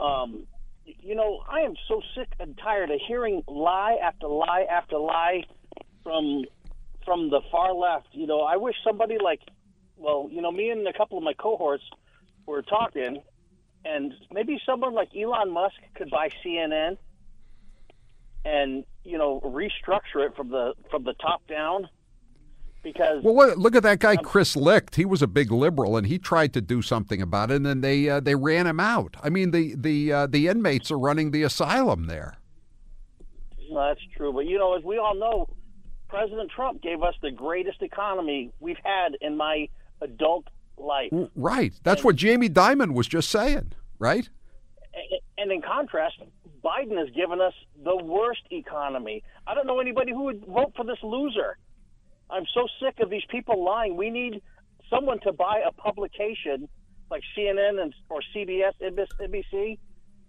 Um, 0.00 0.46
you 0.84 1.14
know, 1.14 1.42
I 1.50 1.60
am 1.60 1.74
so 1.88 2.00
sick 2.14 2.28
and 2.38 2.56
tired 2.58 2.90
of 2.90 3.00
hearing 3.06 3.42
lie 3.48 3.96
after 4.02 4.28
lie 4.28 4.66
after 4.70 4.98
lie 4.98 5.44
from 6.02 6.44
from 7.04 7.30
the 7.30 7.40
far 7.50 7.72
left. 7.72 8.08
You 8.12 8.26
know, 8.26 8.42
I 8.42 8.56
wish 8.56 8.76
somebody 8.84 9.16
like, 9.22 9.40
well, 9.96 10.28
you 10.30 10.42
know, 10.42 10.52
me 10.52 10.70
and 10.70 10.86
a 10.86 10.92
couple 10.92 11.16
of 11.16 11.24
my 11.24 11.32
cohorts 11.32 11.84
were 12.48 12.62
talking, 12.62 13.22
and 13.84 14.12
maybe 14.32 14.60
someone 14.66 14.94
like 14.94 15.10
Elon 15.16 15.52
Musk 15.52 15.76
could 15.94 16.10
buy 16.10 16.30
CNN 16.44 16.96
and 18.44 18.84
you 19.04 19.18
know 19.18 19.40
restructure 19.44 20.26
it 20.26 20.34
from 20.36 20.48
the 20.48 20.74
from 20.90 21.04
the 21.04 21.14
top 21.14 21.46
down 21.46 21.88
because 22.82 23.22
Well, 23.22 23.34
look, 23.34 23.58
look 23.58 23.76
at 23.76 23.82
that 23.82 23.98
guy, 23.98 24.16
Chris 24.16 24.56
Licht. 24.56 24.94
He 24.96 25.04
was 25.04 25.22
a 25.22 25.26
big 25.26 25.50
liberal, 25.50 25.96
and 25.96 26.06
he 26.06 26.18
tried 26.18 26.52
to 26.54 26.60
do 26.60 26.80
something 26.80 27.20
about 27.20 27.50
it, 27.50 27.56
and 27.56 27.66
then 27.66 27.80
they 27.80 28.08
uh, 28.08 28.20
they 28.20 28.34
ran 28.34 28.66
him 28.66 28.80
out. 28.80 29.16
I 29.22 29.30
mean, 29.30 29.50
the 29.50 29.74
the 29.76 30.12
uh, 30.12 30.26
the 30.26 30.48
inmates 30.48 30.90
are 30.90 30.98
running 30.98 31.30
the 31.30 31.42
asylum 31.42 32.06
there. 32.06 32.38
No, 33.70 33.86
that's 33.88 34.00
true. 34.16 34.32
But 34.32 34.46
you 34.46 34.58
know, 34.58 34.76
as 34.76 34.84
we 34.84 34.98
all 34.98 35.14
know, 35.14 35.48
President 36.08 36.50
Trump 36.50 36.82
gave 36.82 37.02
us 37.02 37.14
the 37.20 37.30
greatest 37.30 37.82
economy 37.82 38.52
we've 38.60 38.80
had 38.82 39.16
in 39.20 39.36
my 39.36 39.68
adult 40.00 40.46
life. 40.80 41.12
Right. 41.34 41.72
That's 41.82 42.04
what 42.04 42.16
Jamie 42.16 42.48
Dimon 42.48 42.94
was 42.94 43.06
just 43.06 43.30
saying. 43.30 43.72
Right. 43.98 44.28
And 45.36 45.52
in 45.52 45.62
contrast, 45.62 46.16
Biden 46.64 46.98
has 46.98 47.08
given 47.14 47.40
us 47.40 47.54
the 47.84 47.96
worst 47.96 48.42
economy. 48.50 49.22
I 49.46 49.54
don't 49.54 49.66
know 49.66 49.80
anybody 49.80 50.12
who 50.12 50.24
would 50.24 50.44
vote 50.44 50.72
for 50.76 50.84
this 50.84 50.98
loser. 51.02 51.56
I'm 52.30 52.44
so 52.52 52.66
sick 52.82 52.96
of 53.00 53.10
these 53.10 53.22
people 53.30 53.64
lying. 53.64 53.96
We 53.96 54.10
need 54.10 54.42
someone 54.90 55.20
to 55.20 55.32
buy 55.32 55.62
a 55.66 55.72
publication 55.72 56.68
like 57.10 57.22
CNN 57.36 57.80
and 57.80 57.94
or 58.10 58.20
CBS, 58.34 58.72
NBC, 58.82 59.78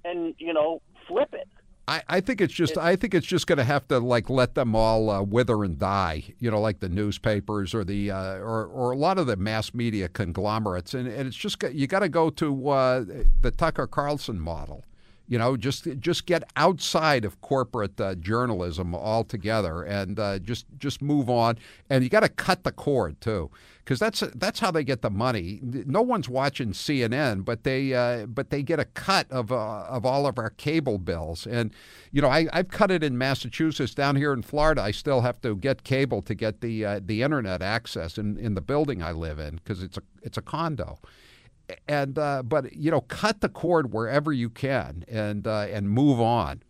and 0.05 0.33
you 0.37 0.53
know 0.53 0.81
flip 1.07 1.33
it. 1.33 1.47
I, 1.89 2.03
I 2.07 2.21
think 2.21 2.39
it's 2.39 2.53
just 2.53 2.77
I 2.77 2.95
think 2.95 3.15
it's 3.15 3.25
just 3.25 3.47
going 3.47 3.57
to 3.57 3.63
have 3.63 3.87
to 3.87 3.97
like 3.97 4.29
let 4.29 4.53
them 4.53 4.75
all 4.75 5.09
uh, 5.09 5.23
wither 5.23 5.63
and 5.63 5.79
die, 5.79 6.23
you 6.37 6.51
know, 6.51 6.61
like 6.61 6.81
the 6.81 6.89
newspapers 6.89 7.73
or 7.73 7.83
the 7.83 8.11
uh, 8.11 8.35
or 8.35 8.67
or 8.67 8.91
a 8.91 8.95
lot 8.95 9.17
of 9.17 9.25
the 9.25 9.35
mass 9.35 9.73
media 9.73 10.07
conglomerates, 10.07 10.93
and, 10.93 11.07
and 11.07 11.27
it's 11.27 11.35
just 11.35 11.61
you 11.73 11.87
got 11.87 12.01
to 12.01 12.09
go 12.09 12.29
to 12.29 12.69
uh, 12.69 13.05
the 13.41 13.49
Tucker 13.49 13.87
Carlson 13.87 14.39
model, 14.39 14.85
you 15.27 15.39
know, 15.39 15.57
just 15.57 15.87
just 15.99 16.27
get 16.27 16.43
outside 16.55 17.25
of 17.25 17.41
corporate 17.41 17.99
uh, 17.99 18.13
journalism 18.13 18.93
altogether 18.93 19.81
and 19.81 20.19
uh, 20.19 20.37
just 20.37 20.67
just 20.77 21.01
move 21.01 21.27
on, 21.27 21.57
and 21.89 22.03
you 22.03 22.09
got 22.11 22.19
to 22.19 22.29
cut 22.29 22.63
the 22.63 22.71
cord 22.71 23.19
too 23.19 23.49
because 23.89 23.97
that's 23.99 24.19
that's 24.35 24.59
how 24.59 24.69
they 24.69 24.83
get 24.83 25.01
the 25.01 25.09
money. 25.09 25.59
No 25.63 26.03
one's 26.03 26.29
watching 26.29 26.73
CNN, 26.73 27.43
but 27.43 27.63
they 27.63 27.91
uh, 27.95 28.27
but 28.27 28.51
they 28.51 28.61
get 28.61 28.79
a 28.79 28.85
cut 28.85 29.25
of 29.31 29.51
uh, 29.51 29.85
of 29.89 30.05
all 30.05 30.27
of 30.27 30.37
our 30.37 30.51
cable 30.51 30.99
bills. 30.99 31.47
And 31.47 31.73
you 32.11 32.21
know, 32.21 32.27
I, 32.27 32.45
I've 32.53 32.67
cut 32.67 32.91
it 32.91 33.03
in 33.03 33.17
Massachusetts. 33.17 33.95
Down 33.95 34.15
here 34.15 34.31
in 34.31 34.43
Florida, 34.43 34.83
I 34.83 34.91
still 34.91 35.21
have 35.21 35.41
to 35.41 35.55
get 35.55 35.83
cable 35.83 36.21
to 36.21 36.35
get 36.35 36.61
the 36.61 36.85
uh, 36.85 36.99
the 37.03 37.23
internet 37.23 37.63
access 37.63 38.19
in, 38.19 38.37
in 38.37 38.53
the 38.53 38.61
building 38.61 39.01
I 39.01 39.11
live 39.11 39.39
in 39.39 39.55
because 39.55 39.81
it's 39.81 39.97
a 39.97 40.03
it's 40.21 40.37
a 40.37 40.43
condo. 40.43 40.99
And 41.87 42.19
uh, 42.19 42.43
but 42.43 42.71
you 42.75 42.91
know, 42.91 43.01
cut 43.01 43.41
the 43.41 43.49
cord 43.49 43.91
wherever 43.91 44.31
you 44.31 44.51
can 44.51 45.03
and 45.07 45.47
uh, 45.47 45.65
and 45.71 45.89
move 45.89 46.21
on. 46.21 46.61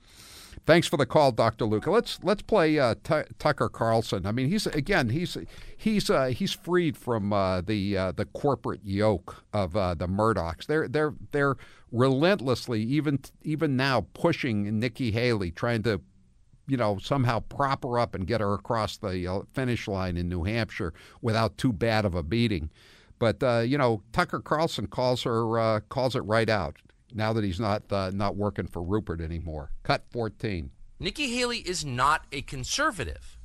Thanks 0.69 0.85
for 0.85 0.97
the 0.97 1.07
call, 1.07 1.31
Dr. 1.31 1.65
Luca. 1.65 1.89
Let's 1.89 2.19
let's 2.21 2.43
play 2.43 2.77
uh, 2.77 2.93
T- 3.03 3.23
Tucker 3.39 3.69
Carlson. 3.69 4.27
I 4.27 4.31
mean, 4.31 4.49
he's 4.49 4.67
again 4.67 5.09
he's 5.09 5.35
he's 5.75 6.11
uh, 6.11 6.27
he's 6.27 6.53
freed 6.53 6.95
from 6.95 7.33
uh, 7.33 7.61
the 7.61 7.97
uh, 7.97 8.11
the 8.11 8.25
corporate 8.25 8.81
yoke 8.83 9.43
of 9.51 9.75
uh, 9.75 9.95
the 9.95 10.07
Murdochs. 10.07 10.67
They're 10.67 10.87
they're 10.87 11.15
they're 11.31 11.55
relentlessly 11.91 12.83
even 12.83 13.17
even 13.41 13.77
now 13.77 14.05
pushing 14.13 14.77
Nikki 14.77 15.09
Haley, 15.09 15.49
trying 15.49 15.81
to 15.83 16.01
you 16.67 16.77
know 16.77 16.99
somehow 16.99 17.39
prop 17.39 17.83
her 17.83 17.97
up 17.97 18.13
and 18.13 18.27
get 18.27 18.39
her 18.39 18.53
across 18.53 18.97
the 18.97 19.25
uh, 19.25 19.39
finish 19.51 19.87
line 19.87 20.17
in 20.17 20.29
New 20.29 20.43
Hampshire 20.43 20.93
without 21.23 21.57
too 21.57 21.73
bad 21.73 22.05
of 22.05 22.13
a 22.13 22.21
beating. 22.21 22.69
But 23.17 23.41
you 23.67 23.79
know, 23.79 24.03
Tucker 24.11 24.39
Carlson 24.39 24.85
calls 24.85 25.23
her 25.23 25.79
calls 25.89 26.15
it 26.15 26.21
right 26.25 26.47
out 26.47 26.77
now 27.13 27.33
that 27.33 27.43
he's 27.43 27.59
not 27.59 27.91
uh, 27.91 28.11
not 28.13 28.35
working 28.35 28.67
for 28.67 28.81
Rupert 28.81 29.21
anymore. 29.21 29.71
Cut 29.83 30.03
14. 30.11 30.71
Nikki 30.99 31.35
Haley 31.35 31.59
is 31.59 31.85
not 31.85 32.25
a 32.31 32.41
conservative. 32.41 33.37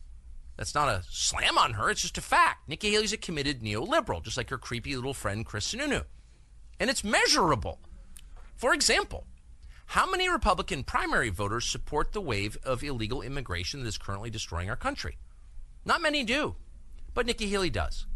That's 0.56 0.74
not 0.74 0.88
a 0.88 1.02
slam 1.08 1.58
on 1.58 1.74
her. 1.74 1.90
It's 1.90 2.02
just 2.02 2.18
a 2.18 2.22
fact. 2.22 2.68
Nikki 2.68 2.90
Haley's 2.90 3.12
a 3.12 3.16
committed 3.16 3.60
neoliberal, 3.60 4.22
just 4.22 4.36
like 4.36 4.50
her 4.50 4.58
creepy 4.58 4.94
little 4.94 5.14
friend 5.14 5.44
Chris 5.44 5.72
Sununu. 5.72 6.04
And 6.78 6.90
it's 6.90 7.04
measurable. 7.04 7.80
For 8.56 8.72
example, 8.72 9.26
how 9.86 10.08
many 10.08 10.28
Republican 10.28 10.84
primary 10.84 11.28
voters 11.28 11.64
support 11.64 12.12
the 12.12 12.20
wave 12.20 12.56
of 12.64 12.82
illegal 12.82 13.22
immigration 13.22 13.80
that 13.80 13.88
is 13.88 13.98
currently 13.98 14.30
destroying 14.30 14.70
our 14.70 14.76
country? 14.76 15.18
Not 15.84 16.02
many 16.02 16.24
do, 16.24 16.56
but 17.14 17.26
Nikki 17.26 17.48
Haley 17.48 17.70
does. 17.70 18.06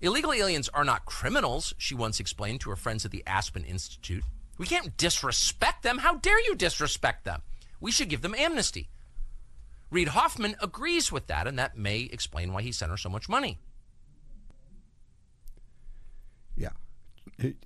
Illegal 0.00 0.32
aliens 0.32 0.68
are 0.70 0.84
not 0.84 1.04
criminals, 1.04 1.74
she 1.76 1.94
once 1.94 2.20
explained 2.20 2.60
to 2.60 2.70
her 2.70 2.76
friends 2.76 3.04
at 3.04 3.10
the 3.10 3.24
Aspen 3.26 3.64
Institute. 3.64 4.24
We 4.58 4.66
can't 4.66 4.96
disrespect 4.96 5.84
them. 5.84 5.98
How 5.98 6.16
dare 6.16 6.40
you 6.44 6.54
disrespect 6.54 7.24
them? 7.24 7.42
We 7.80 7.92
should 7.92 8.08
give 8.08 8.22
them 8.22 8.34
amnesty. 8.34 8.88
Reid 9.90 10.08
Hoffman 10.08 10.56
agrees 10.60 11.10
with 11.10 11.28
that, 11.28 11.46
and 11.46 11.58
that 11.58 11.78
may 11.78 12.00
explain 12.00 12.52
why 12.52 12.62
he 12.62 12.72
sent 12.72 12.90
her 12.90 12.96
so 12.96 13.08
much 13.08 13.28
money. 13.28 13.58
Yeah, 16.56 16.70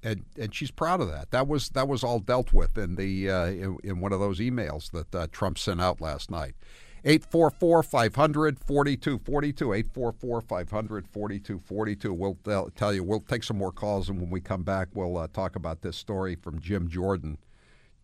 and 0.02 0.24
and 0.38 0.54
she's 0.54 0.70
proud 0.70 1.00
of 1.00 1.08
that. 1.08 1.30
That 1.30 1.48
was 1.48 1.70
that 1.70 1.88
was 1.88 2.04
all 2.04 2.20
dealt 2.20 2.52
with 2.52 2.78
in 2.78 2.94
the 2.94 3.30
uh, 3.30 3.46
in, 3.46 3.78
in, 3.82 4.00
one 4.00 4.12
of 4.12 4.20
those 4.20 4.38
emails 4.38 4.90
that 4.92 5.14
uh, 5.14 5.26
Trump 5.32 5.58
sent 5.58 5.80
out 5.80 6.00
last 6.00 6.30
night. 6.30 6.54
844 7.04 7.82
500 7.82 8.58
4242. 8.60 9.72
844 9.72 10.40
500 10.40 11.08
4242. 11.08 12.12
We'll 12.12 12.70
tell 12.76 12.94
you, 12.94 13.02
we'll 13.02 13.20
take 13.20 13.42
some 13.42 13.58
more 13.58 13.72
calls, 13.72 14.08
and 14.08 14.20
when 14.20 14.30
we 14.30 14.40
come 14.40 14.62
back, 14.62 14.88
we'll 14.94 15.18
uh, 15.18 15.26
talk 15.32 15.56
about 15.56 15.82
this 15.82 15.96
story 15.96 16.36
from 16.36 16.60
Jim 16.60 16.88
Jordan. 16.88 17.38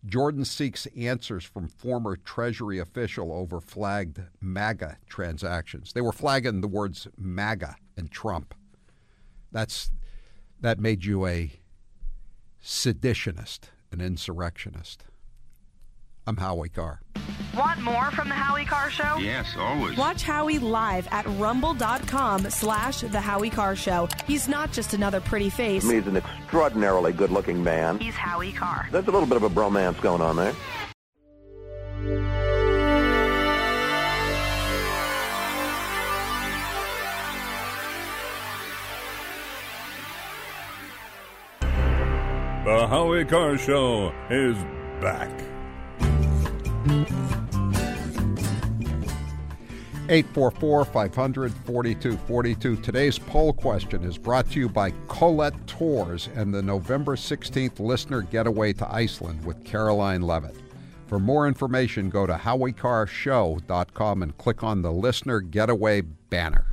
Jordan 0.05 0.45
seeks 0.45 0.87
answers 0.97 1.43
from 1.43 1.67
former 1.67 2.15
Treasury 2.15 2.79
official 2.79 3.33
over 3.33 3.59
flagged 3.59 4.21
MAGA 4.41 4.97
transactions. 5.07 5.91
They 5.93 6.01
were 6.01 6.13
flagging 6.13 6.61
the 6.61 6.67
words 6.67 7.07
MAGA 7.17 7.75
and 7.97 8.09
Trump. 8.09 8.53
That's 9.51 9.91
that 10.61 10.79
made 10.79 11.05
you 11.05 11.25
a 11.25 11.51
seditionist, 12.63 13.69
an 13.91 14.01
insurrectionist. 14.01 15.05
I'm 16.27 16.37
Howie 16.37 16.69
Carr. 16.69 17.01
Want 17.57 17.81
more 17.81 18.11
from 18.11 18.29
the 18.29 18.35
Howie 18.35 18.65
Carr 18.65 18.89
Show? 18.89 19.17
Yes, 19.17 19.55
always. 19.57 19.97
Watch 19.97 20.23
Howie 20.23 20.59
live 20.59 21.07
at 21.11 21.25
rumble.com 21.37 22.49
slash 22.49 23.01
the 23.01 23.19
Howie 23.19 23.49
Carr 23.49 23.75
Show. 23.75 24.07
He's 24.27 24.47
not 24.47 24.71
just 24.71 24.93
another 24.93 25.19
pretty 25.19 25.49
face. 25.49 25.89
He's 25.89 26.07
an 26.07 26.17
extraordinarily 26.17 27.11
good-looking 27.11 27.63
man. 27.63 27.99
He's 27.99 28.15
Howie 28.15 28.51
Carr. 28.51 28.87
There's 28.91 29.07
a 29.07 29.11
little 29.11 29.27
bit 29.27 29.37
of 29.37 29.43
a 29.43 29.49
bromance 29.49 29.99
going 30.01 30.21
on 30.21 30.35
there. 30.35 30.53
The 42.65 42.87
Howie 42.87 43.25
Carr 43.25 43.57
Show 43.57 44.13
is 44.29 44.55
back. 45.01 45.48
844 50.09 50.85
500 50.85 51.53
4242. 51.53 52.77
Today's 52.77 53.19
poll 53.19 53.53
question 53.53 54.03
is 54.03 54.17
brought 54.17 54.49
to 54.51 54.59
you 54.59 54.67
by 54.67 54.91
Colette 55.07 55.67
Tours 55.67 56.29
and 56.35 56.51
the 56.51 56.63
November 56.63 57.15
16th 57.15 57.79
listener 57.79 58.23
getaway 58.23 58.73
to 58.73 58.91
Iceland 58.91 59.45
with 59.45 59.63
Karoline 59.63 60.23
Leavitt. 60.23 60.55
For 61.05 61.19
more 61.19 61.47
information, 61.47 62.09
go 62.09 62.25
to 62.25 62.33
HowieCarrShow.com 62.33 64.23
and 64.23 64.37
click 64.37 64.63
on 64.63 64.81
the 64.81 64.91
listener 64.91 65.41
getaway 65.41 66.01
banner. 66.01 66.65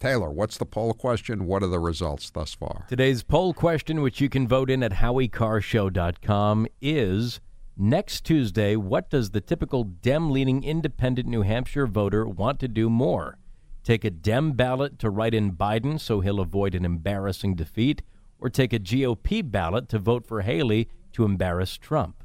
Taylor, 0.00 0.30
what's 0.30 0.58
the 0.58 0.66
poll 0.66 0.94
question? 0.94 1.46
What 1.46 1.62
are 1.62 1.68
the 1.68 1.78
results 1.78 2.30
thus 2.30 2.54
far? 2.54 2.86
Today's 2.88 3.22
poll 3.22 3.54
question, 3.54 4.00
which 4.00 4.20
you 4.20 4.28
can 4.28 4.48
vote 4.48 4.70
in 4.70 4.82
at 4.82 4.92
HowieCarrShow.com, 4.92 6.66
is 6.80 7.40
Next 7.84 8.20
Tuesday, 8.24 8.76
what 8.76 9.10
does 9.10 9.30
the 9.30 9.40
typical 9.40 9.82
Dem 9.82 10.30
leaning 10.30 10.62
independent 10.62 11.26
New 11.26 11.42
Hampshire 11.42 11.88
voter 11.88 12.24
want 12.24 12.60
to 12.60 12.68
do 12.68 12.88
more? 12.88 13.38
Take 13.82 14.04
a 14.04 14.10
Dem 14.10 14.52
ballot 14.52 15.00
to 15.00 15.10
write 15.10 15.34
in 15.34 15.54
Biden 15.54 15.98
so 15.98 16.20
he'll 16.20 16.38
avoid 16.38 16.76
an 16.76 16.84
embarrassing 16.84 17.56
defeat, 17.56 18.02
or 18.38 18.50
take 18.50 18.72
a 18.72 18.78
GOP 18.78 19.42
ballot 19.50 19.88
to 19.88 19.98
vote 19.98 20.28
for 20.28 20.42
Haley 20.42 20.90
to 21.14 21.24
embarrass 21.24 21.76
Trump? 21.76 22.22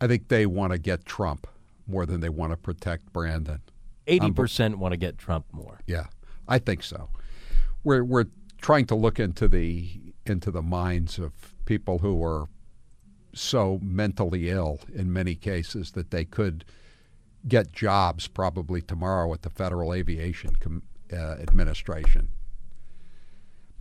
I 0.00 0.08
think 0.08 0.26
they 0.26 0.44
want 0.44 0.72
to 0.72 0.78
get 0.80 1.04
Trump 1.04 1.46
more 1.86 2.04
than 2.04 2.18
they 2.18 2.28
want 2.28 2.50
to 2.50 2.56
protect 2.56 3.12
Brandon. 3.12 3.60
80% 4.08 4.72
um, 4.72 4.80
want 4.80 4.90
to 4.90 4.98
get 4.98 5.18
Trump 5.18 5.46
more. 5.52 5.78
Yeah, 5.86 6.06
I 6.48 6.58
think 6.58 6.82
so. 6.82 7.10
We're, 7.84 8.02
we're 8.02 8.26
trying 8.60 8.86
to 8.86 8.96
look 8.96 9.20
into 9.20 9.46
the 9.46 9.88
into 10.26 10.50
the 10.50 10.62
minds 10.62 11.16
of 11.16 11.32
people 11.64 12.00
who 12.00 12.22
are 12.24 12.48
so 13.34 13.78
mentally 13.82 14.50
ill 14.50 14.80
in 14.94 15.12
many 15.12 15.34
cases 15.34 15.92
that 15.92 16.10
they 16.10 16.24
could 16.24 16.64
get 17.46 17.72
jobs 17.72 18.26
probably 18.26 18.82
tomorrow 18.82 19.32
at 19.32 19.42
the 19.42 19.50
Federal 19.50 19.94
Aviation 19.94 20.54
Com- 20.60 20.82
uh, 21.12 21.36
Administration. 21.40 22.28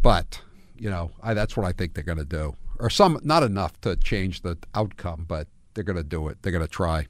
But 0.02 0.42
you 0.78 0.90
know, 0.90 1.12
I, 1.22 1.34
that's 1.34 1.58
what 1.58 1.66
I 1.66 1.72
think 1.72 1.94
they're 1.94 2.04
going 2.04 2.18
to 2.20 2.26
do, 2.26 2.56
or 2.80 2.90
some 2.90 3.20
not 3.24 3.44
enough 3.44 3.80
to 3.82 3.96
change 3.96 4.42
the 4.42 4.58
outcome, 4.76 5.26
but 5.28 5.48
they're 5.74 5.84
going 5.84 5.98
to 5.98 6.04
do 6.04 6.28
it. 6.28 6.42
They're 6.42 6.52
going 6.52 6.66
to 6.66 6.72
try. 6.72 7.08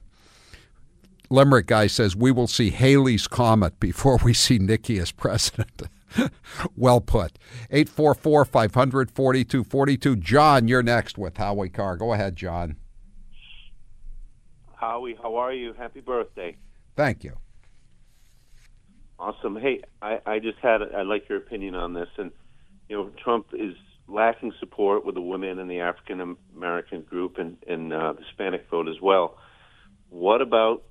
Limerick 1.30 1.66
guy 1.66 1.86
says 1.86 2.16
we 2.16 2.32
will 2.32 2.46
see 2.46 2.70
Haley's 2.70 3.28
comet 3.28 3.78
before 3.78 4.18
we 4.24 4.32
see 4.32 4.58
Nikki 4.58 4.98
as 4.98 5.12
president. 5.12 5.82
well 6.76 7.00
put. 7.00 7.38
844 7.70 8.44
500 8.44 9.10
4242. 9.10 10.16
John, 10.16 10.68
you're 10.68 10.82
next 10.82 11.18
with 11.18 11.36
Howie 11.36 11.68
Carr. 11.68 11.96
Go 11.96 12.12
ahead, 12.12 12.36
John. 12.36 12.76
Howie, 14.74 15.16
how 15.20 15.36
are 15.36 15.52
you? 15.52 15.72
Happy 15.72 16.00
birthday. 16.00 16.56
Thank 16.96 17.24
you. 17.24 17.36
Awesome. 19.18 19.56
Hey, 19.56 19.82
I, 20.00 20.20
I 20.24 20.38
just 20.38 20.58
had, 20.58 20.80
I 20.82 21.02
like 21.02 21.28
your 21.28 21.38
opinion 21.38 21.74
on 21.74 21.92
this. 21.92 22.08
And, 22.16 22.30
you 22.88 22.96
know, 22.96 23.10
Trump 23.22 23.48
is 23.52 23.74
lacking 24.06 24.52
support 24.60 25.04
with 25.04 25.14
the 25.14 25.20
women 25.20 25.58
and 25.58 25.70
the 25.70 25.80
African 25.80 26.36
American 26.56 27.02
group 27.02 27.38
and, 27.38 27.56
and 27.66 27.92
uh, 27.92 28.14
the 28.14 28.22
Hispanic 28.22 28.68
vote 28.70 28.88
as 28.88 29.00
well. 29.02 29.36
What 30.10 30.40
about 30.40 30.84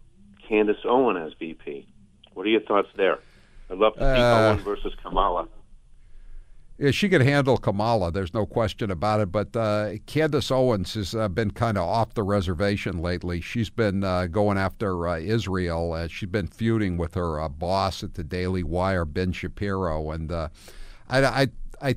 Candace 0.48 0.78
Owen 0.86 1.18
as 1.18 1.34
VP? 1.40 1.88
What 2.34 2.46
are 2.46 2.50
your 2.50 2.62
thoughts 2.62 2.90
there? 2.96 3.20
I'd 3.70 3.78
love 3.78 3.94
to 3.96 4.00
see 4.00 4.06
uh, 4.06 4.50
Owen 4.52 4.60
versus 4.60 4.94
Kamala. 5.02 5.48
Yeah, 6.78 6.92
she 6.92 7.10
could 7.10 7.22
handle 7.22 7.58
Kamala. 7.58 8.12
There's 8.12 8.36
no 8.36 8.46
question 8.46 8.92
about 8.92 9.20
it. 9.20 9.32
But 9.32 9.56
uh, 9.56 9.94
Candace 10.06 10.52
Owens 10.52 10.94
has 10.94 11.16
uh, 11.16 11.28
been 11.28 11.50
kind 11.52 11.76
of 11.76 11.84
off 11.84 12.14
the 12.14 12.22
reservation 12.22 13.00
lately. 13.00 13.42
She's 13.42 13.72
been 13.72 14.04
uh, 14.04 14.28
going 14.28 14.60
after 14.60 15.08
uh, 15.08 15.18
Israel. 15.18 15.94
Uh, 15.94 16.08
she's 16.08 16.30
been 16.30 16.46
feuding 16.46 16.98
with 16.98 17.16
her 17.16 17.40
uh, 17.42 17.50
boss 17.50 18.04
at 18.04 18.14
the 18.14 18.24
Daily 18.24 18.62
Wire, 18.62 19.06
Ben 19.06 19.32
Shapiro, 19.32 20.12
and 20.12 20.32
I, 20.32 20.50
I, 21.10 21.48
I, 21.82 21.96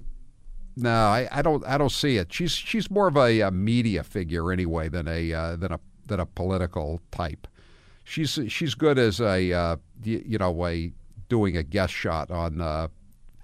no, 0.76 0.90
I, 0.90 1.28
I 1.30 1.42
don't, 1.42 1.64
I 1.66 1.76
don't 1.76 1.92
see 1.92 2.16
it. 2.16 2.32
She's 2.32 2.52
she's 2.52 2.90
more 2.90 3.08
of 3.08 3.18
a, 3.18 3.40
a 3.40 3.50
media 3.50 4.02
figure 4.02 4.50
anyway 4.50 4.88
than 4.88 5.06
a 5.06 5.56
than 5.56 5.72
a 5.72 5.80
than 6.06 6.20
a 6.20 6.26
political 6.26 7.02
type. 7.10 7.46
She's 8.04 8.38
she's 8.48 8.74
good 8.74 8.98
as 8.98 9.20
a 9.20 9.78
you, 10.02 10.22
you 10.24 10.38
know 10.38 10.66
a 10.66 10.92
doing 11.30 11.56
a 11.56 11.62
guest 11.62 11.94
shot 11.94 12.30
on 12.30 12.60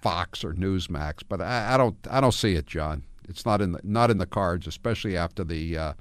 Fox 0.07 0.45
or 0.45 0.53
Newsmax, 0.53 1.23
but 1.29 1.41
I, 1.41 1.75
I, 1.75 1.77
don't 1.77 1.97
I 2.09 2.21
don't 2.21 2.35
see 2.35 2.55
it, 2.55 2.67
John. 2.67 3.03
It's 3.29 3.45
not 3.45 3.61
in 3.61 3.73
the, 3.73 3.81
not 3.83 4.11
in 4.11 4.19
the 4.19 4.27
cards, 4.27 4.67
especially 4.67 5.17
after 5.17 5.43
the 5.43 5.77
uh, 5.77 5.93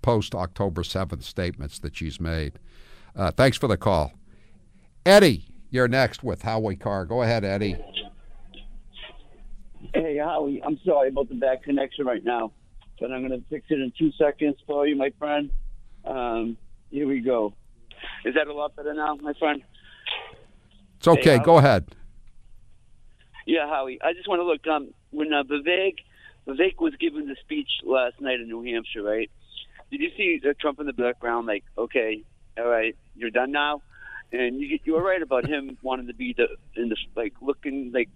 post 0.00 0.34
October 0.34 0.82
seventh 0.82 1.24
statements 1.24 1.78
that 1.80 1.94
she's 1.94 2.20
made. 2.20 2.58
Uh, 3.14 3.30
thanks 3.30 3.58
for 3.58 3.68
the 3.68 3.76
call, 3.76 4.12
Eddie. 5.04 5.44
You're 5.70 5.88
next 5.88 6.22
with 6.24 6.42
Howie 6.42 6.76
Carr. 6.76 7.04
Go 7.04 7.22
ahead, 7.22 7.44
Eddie. 7.44 7.76
Hey, 9.94 10.16
Howie. 10.16 10.62
I'm 10.64 10.80
sorry 10.84 11.08
about 11.08 11.28
the 11.28 11.34
bad 11.34 11.62
connection 11.62 12.06
right 12.06 12.24
now, 12.24 12.52
but 12.98 13.12
I'm 13.12 13.26
going 13.26 13.38
to 13.38 13.46
fix 13.50 13.66
it 13.68 13.74
in 13.74 13.92
two 13.98 14.10
seconds 14.12 14.56
for 14.66 14.86
you, 14.86 14.96
my 14.96 15.12
friend. 15.18 15.50
Um, 16.04 16.56
here 16.90 17.06
we 17.06 17.20
go. 17.20 17.52
Is 18.24 18.34
that 18.34 18.46
a 18.46 18.54
lot 18.54 18.74
better 18.74 18.94
now, 18.94 19.16
my 19.16 19.34
friend? 19.34 19.62
It's 21.00 21.08
okay. 21.08 21.38
Hey, 21.38 21.42
Go 21.42 21.56
ahead. 21.56 21.86
Yeah, 23.46 23.66
Howie. 23.66 23.98
I 24.02 24.12
just 24.12 24.28
want 24.28 24.40
to 24.40 24.44
look. 24.44 24.66
Um, 24.66 24.92
when 25.12 25.32
uh, 25.32 25.44
Vivek 25.44 25.94
Vivek 26.46 26.78
was 26.78 26.92
giving 27.00 27.26
the 27.26 27.36
speech 27.40 27.70
last 27.82 28.20
night 28.20 28.38
in 28.38 28.48
New 28.48 28.62
Hampshire, 28.62 29.02
right? 29.02 29.30
Did 29.90 30.02
you 30.02 30.10
see 30.14 30.38
uh, 30.46 30.52
Trump 30.60 30.78
in 30.78 30.84
the 30.84 30.92
background? 30.92 31.46
Like, 31.46 31.64
okay, 31.78 32.22
all 32.58 32.68
right, 32.68 32.94
you're 33.16 33.30
done 33.30 33.50
now. 33.50 33.80
And 34.30 34.60
you 34.60 34.78
you 34.84 34.92
were 34.92 35.02
right 35.02 35.22
about 35.22 35.48
him 35.48 35.78
wanting 35.82 36.08
to 36.08 36.14
be 36.14 36.34
the 36.34 36.48
in 36.76 36.90
the 36.90 36.96
like 37.16 37.32
looking 37.40 37.92
like 37.94 38.10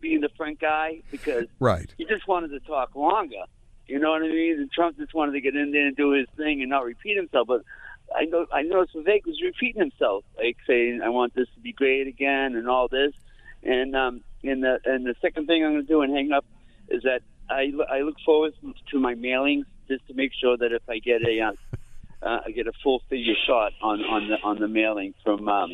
being 0.00 0.20
the 0.20 0.30
front 0.36 0.60
guy 0.60 1.02
because 1.10 1.46
right. 1.58 1.92
he 1.98 2.04
just 2.04 2.28
wanted 2.28 2.50
to 2.50 2.60
talk 2.60 2.94
longer. 2.94 3.42
You 3.88 3.98
know 3.98 4.12
what 4.12 4.22
I 4.22 4.28
mean? 4.28 4.60
And 4.60 4.70
Trump 4.70 4.96
just 4.98 5.14
wanted 5.14 5.32
to 5.32 5.40
get 5.40 5.56
in 5.56 5.72
there 5.72 5.88
and 5.88 5.96
do 5.96 6.12
his 6.12 6.28
thing 6.36 6.60
and 6.60 6.70
not 6.70 6.84
repeat 6.84 7.16
himself. 7.16 7.48
But 7.48 7.62
I 8.14 8.24
know 8.24 8.46
I 8.52 8.62
noticed 8.62 8.96
Vivek 8.96 9.26
was 9.26 9.40
repeating 9.42 9.80
himself, 9.80 10.24
like 10.36 10.56
saying, 10.66 11.00
"I 11.04 11.08
want 11.08 11.34
this 11.34 11.48
to 11.54 11.60
be 11.60 11.72
great 11.72 12.06
again" 12.06 12.56
and 12.56 12.68
all 12.68 12.88
this. 12.88 13.12
And 13.62 13.94
um, 13.94 14.22
and 14.42 14.62
the 14.62 14.78
and 14.84 15.06
the 15.06 15.14
second 15.20 15.46
thing 15.46 15.64
I'm 15.64 15.72
going 15.72 15.86
to 15.86 15.88
do 15.88 16.02
and 16.02 16.12
hang 16.12 16.32
up 16.32 16.44
is 16.88 17.02
that 17.02 17.22
I 17.48 17.72
I 17.90 18.00
look 18.00 18.16
forward 18.24 18.54
to 18.90 18.98
my 18.98 19.14
mailings 19.14 19.64
just 19.88 20.06
to 20.08 20.14
make 20.14 20.32
sure 20.32 20.56
that 20.56 20.72
if 20.72 20.82
I 20.88 20.98
get 20.98 21.22
a 21.22 21.40
uh, 21.40 21.52
uh, 22.22 22.40
I 22.46 22.50
get 22.50 22.66
a 22.66 22.72
full 22.82 23.02
figure 23.08 23.34
shot 23.46 23.72
on 23.82 24.00
on 24.02 24.28
the 24.28 24.36
on 24.42 24.58
the 24.58 24.68
mailing 24.68 25.14
from 25.24 25.48
um, 25.48 25.70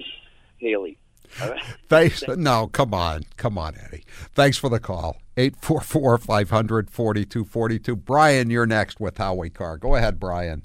Haley. 0.59 0.99
Thanks. 1.89 2.23
No, 2.29 2.69
come 2.69 2.95
on. 2.95 3.25
Come 3.37 3.59
on, 3.59 3.75
Eddie. 3.77 4.05
Thanks 4.35 4.57
for 4.57 4.71
the 4.71 4.79
call. 4.79 5.17
844 5.37 6.19
500 6.19 6.91
4242. 6.91 7.97
Brian, 7.97 8.49
you're 8.49 8.67
next 8.67 9.01
with 9.01 9.19
Howie 9.19 9.51
Carr. 9.51 9.77
Go 9.77 9.97
ahead, 9.97 10.21
Brian. 10.21 10.65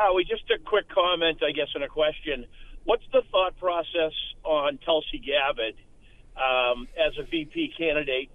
Howie, 0.00 0.24
just 0.24 0.48
a 0.48 0.56
quick 0.58 0.88
comment, 0.88 1.42
I 1.44 1.52
guess, 1.52 1.68
and 1.74 1.84
a 1.84 1.88
question. 1.88 2.46
What's 2.84 3.04
the 3.12 3.20
thought 3.30 3.58
process 3.58 4.16
on 4.44 4.78
Tulsi 4.78 5.20
Gabbard 5.20 5.76
um, 6.36 6.88
as 6.96 7.12
a 7.18 7.24
VP 7.24 7.74
candidate. 7.76 8.30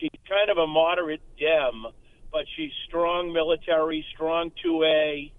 She's 0.00 0.10
kind 0.28 0.50
of 0.50 0.58
a 0.58 0.66
moderate 0.66 1.22
Dem, 1.38 1.86
but 2.30 2.44
she's 2.56 2.72
strong 2.86 3.32
military, 3.32 4.04
strong 4.14 4.50
2A, 4.64 5.32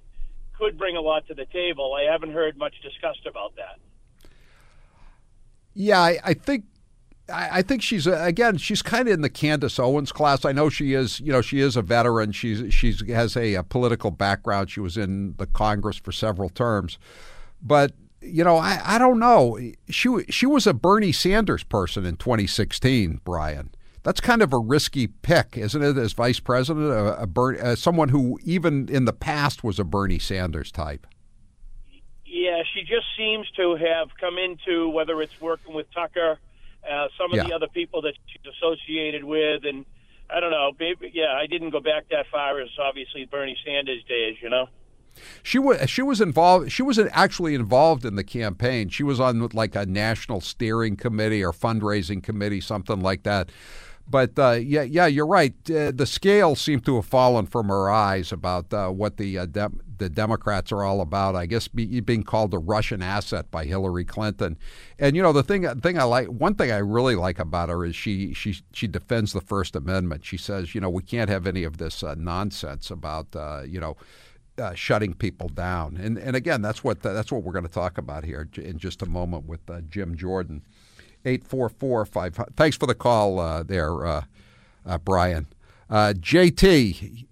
could 0.58 0.78
bring 0.78 0.96
a 0.96 1.02
lot 1.02 1.28
to 1.28 1.34
the 1.34 1.46
table. 1.46 1.94
I 1.94 2.12
haven't 2.12 2.34
heard 2.34 2.58
much 2.58 2.76
discussed 2.82 3.26
about 3.28 3.56
that. 3.56 3.80
Yeah, 5.74 6.00
I, 6.00 6.20
I 6.24 6.34
think 6.34 6.66
I, 7.32 7.62
think 7.62 7.82
she's 7.82 8.06
again. 8.06 8.58
She's 8.58 8.82
kind 8.82 9.08
of 9.08 9.14
in 9.14 9.22
the 9.22 9.30
Candace 9.30 9.80
Owens 9.80 10.12
class. 10.12 10.44
I 10.44 10.52
know 10.52 10.70
she 10.70 10.94
is. 10.94 11.20
You 11.22 11.32
know, 11.32 11.42
she 11.42 11.62
is 11.62 11.78
a 11.78 11.82
veteran. 11.82 12.34
She's 12.34 12.74
she's 12.74 13.08
has 13.08 13.38
a, 13.38 13.54
a 13.54 13.64
political 13.64 14.12
background. 14.12 14.70
She 14.70 14.82
was 14.82 14.98
in 14.98 15.36
the 15.38 15.46
Congress 15.46 15.96
for 15.96 16.12
several 16.12 16.50
terms, 16.50 16.98
but 17.62 17.94
you 18.22 18.44
know, 18.44 18.58
I, 18.58 18.82
I 18.84 18.98
don't 18.98 19.20
know. 19.20 19.58
She 19.90 20.10
she 20.30 20.46
was 20.46 20.68
a 20.68 20.74
Bernie 20.74 21.12
Sanders 21.12 21.64
person 21.64 22.06
in 22.06 22.18
2016, 22.18 23.22
Brian. 23.24 23.74
That's 24.04 24.20
kind 24.20 24.42
of 24.42 24.52
a 24.52 24.60
risky 24.60 25.08
pick, 25.08 25.58
isn't 25.58 25.82
it, 25.82 25.98
as 25.98 26.12
vice 26.12 26.42
president? 26.42 26.92
A, 26.92 27.22
a 27.22 27.28
Bern, 27.28 27.58
uh, 27.60 27.76
someone 27.76 28.10
who 28.10 28.38
even 28.44 28.90
in 28.90 29.06
the 29.06 29.14
past 29.14 29.64
was 29.64 29.80
a 29.80 29.86
Bernie 29.86 30.20
Sanders 30.20 30.72
type. 30.72 31.08
Yeah, 32.26 32.64
she 32.74 32.82
just 32.82 33.06
seems 33.16 33.50
to 33.52 33.76
have 33.76 34.10
come 34.20 34.38
into 34.38 34.90
whether 34.90 35.22
it's 35.22 35.40
working 35.40 35.74
with 35.74 35.86
Tucker, 35.94 36.40
uh, 36.90 37.08
some 37.18 37.32
of 37.32 37.38
yeah. 37.38 37.44
the 37.44 37.54
other 37.54 37.68
people 37.68 38.02
that 38.04 38.14
she's 38.28 38.42
associated 38.58 39.24
with, 39.24 39.64
and 39.66 39.86
I 40.30 40.40
don't 40.40 40.52
know. 40.52 40.72
Maybe, 40.80 41.12
yeah, 41.14 41.34
I 41.34 41.48
didn't 41.48 41.72
go 41.72 41.80
back 41.80 42.10
that 42.10 42.26
far 42.32 42.60
as 42.62 42.70
obviously 42.80 43.26
Bernie 43.26 43.58
Sanders 43.66 44.04
days, 44.08 44.36
you 44.42 44.50
know. 44.50 44.68
She 45.42 45.60
was 45.60 45.90
she 45.90 46.02
was 46.02 46.22
involved. 46.22 46.72
She 46.72 46.84
was 46.84 47.00
actually 47.12 47.56
involved 47.56 48.06
in 48.06 48.16
the 48.16 48.24
campaign. 48.24 48.90
She 48.90 49.04
was 49.04 49.20
on 49.20 49.48
like 49.54 49.76
a 49.76 49.86
national 49.86 50.42
steering 50.42 50.96
committee 50.96 51.44
or 51.44 51.52
fundraising 51.52 52.22
committee, 52.24 52.62
something 52.62 53.02
like 53.02 53.24
that. 53.24 53.50
But 54.08 54.38
uh, 54.38 54.52
yeah, 54.52 54.82
yeah, 54.82 55.06
you're 55.06 55.28
right. 55.28 55.54
Uh, 55.70 55.92
the 55.92 56.06
scale 56.06 56.56
seemed 56.56 56.86
to 56.86 56.96
have 56.96 57.06
fallen 57.06 57.46
from 57.46 57.70
her 57.70 57.90
eyes 57.90 58.32
about 58.32 58.74
uh, 58.74 58.90
what 58.90 59.18
the 59.18 59.40
uh, 59.40 59.46
the 59.98 60.10
Democrats 60.10 60.72
are 60.72 60.84
all 60.84 61.00
about. 61.00 61.36
I 61.36 61.46
guess 61.46 61.70
be, 61.70 62.02
being 62.02 62.24
called 62.24 62.54
a 62.54 62.58
Russian 62.58 63.02
asset 63.02 63.50
by 63.50 63.64
Hillary 63.64 64.04
Clinton, 64.04 64.58
and 65.00 65.16
you 65.16 65.22
know 65.22 65.32
the 65.32 65.44
thing 65.44 65.64
thing 65.80 65.98
I 65.98 66.04
like 66.04 66.28
one 66.28 66.56
thing 66.56 66.70
I 66.72 66.78
really 66.78 67.16
like 67.16 67.40
about 67.40 67.70
her 67.70 67.86
is 67.86 67.96
she 67.96 68.34
she 68.34 68.58
she 68.74 68.88
defends 68.88 69.32
the 69.32 69.42
First 69.42 69.76
Amendment. 69.76 70.26
She 70.26 70.38
says 70.38 70.76
you 70.76 70.82
know 70.82 70.90
we 70.90 71.04
can't 71.04 71.30
have 71.30 71.48
any 71.48 71.64
of 71.64 71.78
this 71.78 72.04
uh, 72.04 72.16
nonsense 72.18 72.92
about 72.92 73.34
uh, 73.36 73.62
you 73.66 73.80
know 73.80 73.96
uh, 74.58 74.74
shutting 74.74 75.14
people 75.14 75.50
down. 75.50 75.98
And 75.98 76.18
and 76.18 76.36
again, 76.36 76.62
that's 76.62 76.84
what 76.84 77.02
that's 77.02 77.32
what 77.32 77.44
we're 77.44 77.54
going 77.54 77.66
to 77.66 77.72
talk 77.72 77.98
about 77.98 78.24
here 78.24 78.48
in 78.58 78.78
just 78.78 79.02
a 79.02 79.06
moment 79.06 79.46
with 79.46 79.70
uh, 79.70 79.82
Jim 79.82 80.16
Jordan. 80.16 80.64
Eight 81.26 81.44
four 81.44 81.70
four 81.70 82.06
five. 82.06 82.38
Thanks 82.56 82.78
for 82.78 82.86
the 82.86 82.96
call 82.96 83.40
uh, 83.40 83.64
there, 83.64 84.06
uh, 84.06 84.24
uh, 84.86 84.98
Brian. 84.98 85.48
Uh, 85.90 86.14
JT, 86.18 87.26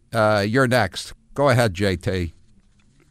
you're 0.49 0.67
next. 0.67 1.13
Go 1.33 1.49
ahead, 1.49 1.73
JT. 1.73 2.33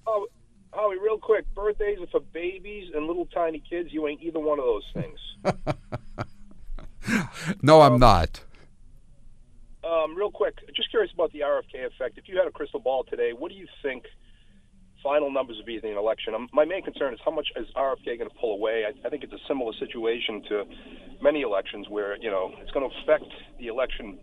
Oh, 0.06 0.26
Howie, 0.72 0.98
real 0.98 1.18
quick. 1.18 1.44
Birthdays 1.54 1.98
are 2.00 2.06
for 2.06 2.20
babies 2.20 2.90
and 2.94 3.06
little 3.06 3.26
tiny 3.26 3.62
kids. 3.68 3.92
You 3.92 4.06
ain't 4.08 4.22
either 4.22 4.40
one 4.40 4.58
of 4.58 4.64
those 4.64 4.84
things. 4.94 5.18
no, 7.62 7.80
I'm 7.82 7.94
um, 7.94 8.00
not. 8.00 8.40
Um, 9.90 10.14
real 10.14 10.30
quick, 10.30 10.54
just 10.76 10.88
curious 10.90 11.12
about 11.12 11.32
the 11.32 11.40
RFK 11.40 11.86
effect. 11.86 12.16
If 12.16 12.28
you 12.28 12.38
had 12.38 12.46
a 12.46 12.52
crystal 12.52 12.78
ball 12.78 13.02
today, 13.02 13.32
what 13.36 13.50
do 13.50 13.56
you 13.56 13.66
think 13.82 14.04
final 15.02 15.32
numbers 15.32 15.56
would 15.56 15.66
be 15.66 15.76
in 15.76 15.80
the 15.82 15.98
election? 15.98 16.32
Um, 16.32 16.48
my 16.52 16.64
main 16.64 16.84
concern 16.84 17.12
is 17.12 17.18
how 17.24 17.32
much 17.32 17.48
is 17.56 17.66
RFK 17.74 18.04
going 18.18 18.30
to 18.30 18.36
pull 18.40 18.52
away? 18.52 18.84
I, 18.86 19.06
I 19.06 19.10
think 19.10 19.24
it's 19.24 19.32
a 19.32 19.48
similar 19.48 19.72
situation 19.80 20.44
to 20.48 20.64
many 21.20 21.40
elections 21.40 21.88
where 21.88 22.16
you 22.18 22.30
know 22.30 22.52
it's 22.58 22.70
going 22.70 22.88
to 22.88 22.96
affect 23.02 23.32
the 23.58 23.66
election 23.66 24.20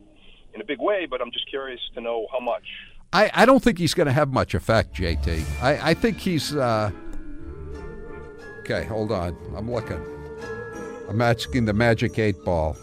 in 0.53 0.62
a 0.62 0.63
big 0.63 0.80
way, 0.80 1.06
but 1.06 1.21
I'm 1.21 1.32
just 1.32 1.49
curious 1.49 1.82
to 1.95 2.01
know 2.01 2.27
how 2.32 2.39
much. 2.39 2.63
I, 3.12 3.30
I 3.34 3.45
don't 3.45 3.62
think 3.62 3.77
he's 3.77 3.93
going 3.93 4.08
to 4.08 4.13
have 4.13 4.32
much 4.32 4.53
effect, 4.53 4.95
JT. 4.95 5.43
I, 5.62 5.89
I 5.89 5.93
think 5.93 6.19
he's. 6.19 6.56
Uh... 6.56 6.91
Okay, 8.62 8.86
hold 8.86 9.12
on. 9.12 9.36
I'm 9.53 9.69
looking. 9.69 10.01
I'm 11.10 11.21
asking 11.21 11.65
the 11.65 11.73
magic 11.73 12.17
eight 12.19 12.41
ball. 12.45 12.77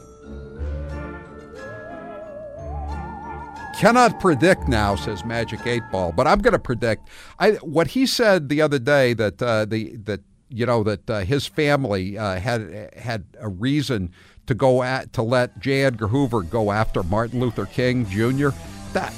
Cannot 3.78 4.20
predict 4.20 4.68
now, 4.68 4.94
says 4.94 5.24
Magic 5.24 5.66
Eight 5.66 5.82
Ball, 5.90 6.12
but 6.12 6.26
I'm 6.26 6.38
going 6.38 6.52
to 6.52 6.58
predict. 6.58 7.08
I 7.38 7.52
what 7.54 7.88
he 7.88 8.06
said 8.06 8.48
the 8.48 8.62
other 8.62 8.78
day 8.78 9.14
that 9.14 9.42
uh, 9.42 9.64
the 9.64 9.96
that 10.04 10.20
you 10.48 10.64
know 10.64 10.84
that 10.84 11.10
uh, 11.10 11.20
his 11.20 11.46
family 11.46 12.16
uh, 12.16 12.38
had 12.38 12.92
had 12.96 13.24
a 13.40 13.48
reason 13.48 14.12
to 14.46 14.54
go 14.54 14.82
at 14.82 15.12
to 15.14 15.22
let 15.22 15.58
J. 15.58 15.84
Edgar 15.84 16.06
Hoover 16.08 16.42
go 16.42 16.70
after 16.70 17.02
Martin 17.02 17.40
Luther 17.40 17.66
King 17.66 18.06
Jr. 18.06 18.50
That 18.92 19.12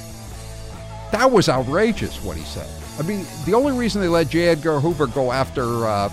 that 1.11 1.31
was 1.31 1.49
outrageous. 1.49 2.21
What 2.23 2.37
he 2.37 2.43
said. 2.43 2.67
I 2.99 3.03
mean, 3.03 3.25
the 3.45 3.53
only 3.53 3.77
reason 3.77 4.01
they 4.01 4.07
let 4.07 4.29
J. 4.29 4.47
Edgar 4.47 4.79
Hoover 4.79 5.05
go 5.05 5.31
after 5.31 5.85
uh, 5.85 6.09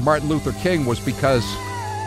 Martin 0.00 0.28
Luther 0.28 0.52
King 0.60 0.84
was 0.86 0.98
because 0.98 1.44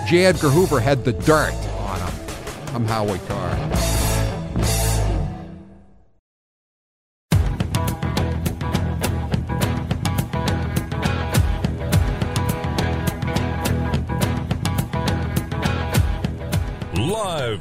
J. 0.08 0.26
Edgar 0.26 0.50
Hoover 0.50 0.82
had 0.82 1.06
the 1.06 1.14
dirt 1.14 1.54
on 1.54 2.00
him. 2.02 2.76
I'm 2.76 2.86
Howie 2.86 3.20
Carr. 3.28 3.95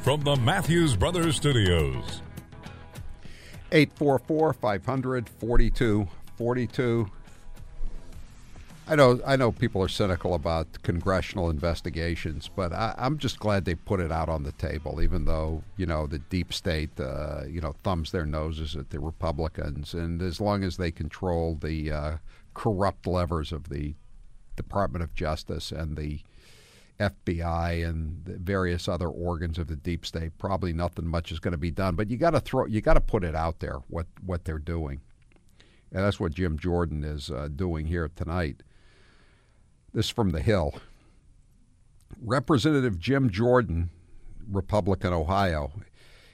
From 0.05 0.21
the 0.21 0.37
Matthews 0.37 0.95
Brothers 0.97 1.35
Studios. 1.35 2.21
844 3.73 4.53
500 4.53 5.29
4242. 5.31 7.11
I 8.87 8.97
know, 8.97 9.19
I 9.27 9.37
know 9.37 9.51
people 9.51 9.83
are 9.83 9.88
cynical 9.88 10.35
about 10.35 10.83
congressional 10.83 11.49
investigations, 11.49 12.51
but 12.55 12.75
I, 12.75 12.95
am 12.99 13.17
just 13.17 13.38
glad 13.38 13.64
they 13.64 13.77
put 13.77 13.99
it 13.99 14.12
out 14.12 14.29
on 14.29 14.43
the 14.43 14.53
table, 14.53 15.01
even 15.01 15.25
though, 15.25 15.62
you 15.79 15.87
know, 15.87 16.07
the 16.07 16.19
deep 16.19 16.53
state, 16.53 17.01
uh, 17.01 17.45
you 17.49 17.62
know, 17.62 17.75
thumbs 17.83 18.11
their 18.11 18.27
noses 18.27 18.77
at 18.77 18.90
the 18.90 19.01
Republicans. 19.01 19.95
And 19.95 20.21
as 20.21 20.38
long 20.38 20.64
as 20.64 20.77
they 20.77 20.90
control 20.90 21.55
the 21.55 21.90
uh, 21.90 22.17
corrupt 22.53 23.07
levers 23.07 23.53
of 23.53 23.71
the 23.71 23.95
Department 24.55 25.03
of 25.03 25.14
Justice 25.14 25.73
and 25.73 25.97
the 25.97 26.21
FBI 27.00 27.88
and 27.88 28.24
various 28.24 28.88
other 28.88 29.09
organs 29.09 29.59
of 29.59 29.66
the 29.66 29.76
deep 29.76 30.07
state, 30.07 30.38
probably 30.38 30.72
nothing 30.72 31.07
much 31.07 31.33
is 31.33 31.40
going 31.40 31.52
to 31.52 31.59
be 31.59 31.70
done. 31.70 31.96
But 31.96 32.11
you 32.11 32.16
got 32.16 32.30
to 32.30 32.40
throw, 32.40 32.66
you 32.66 32.80
got 32.80 32.94
to 32.94 33.00
put 33.00 33.24
it 33.24 33.35
out 33.35 33.61
there 33.61 33.80
what 33.88 34.07
what 34.24 34.44
they're 34.44 34.59
doing, 34.59 35.00
and 35.92 36.04
that's 36.04 36.20
what 36.20 36.33
Jim 36.35 36.59
Jordan 36.59 37.02
is 37.02 37.30
uh, 37.30 37.48
doing 37.54 37.87
here 37.87 38.11
tonight. 38.14 38.62
This 39.92 40.09
from 40.09 40.30
the 40.30 40.40
Hill. 40.40 40.74
Representative 42.22 42.98
Jim 42.98 43.28
Jordan, 43.28 43.90
Republican, 44.48 45.12
Ohio, 45.12 45.72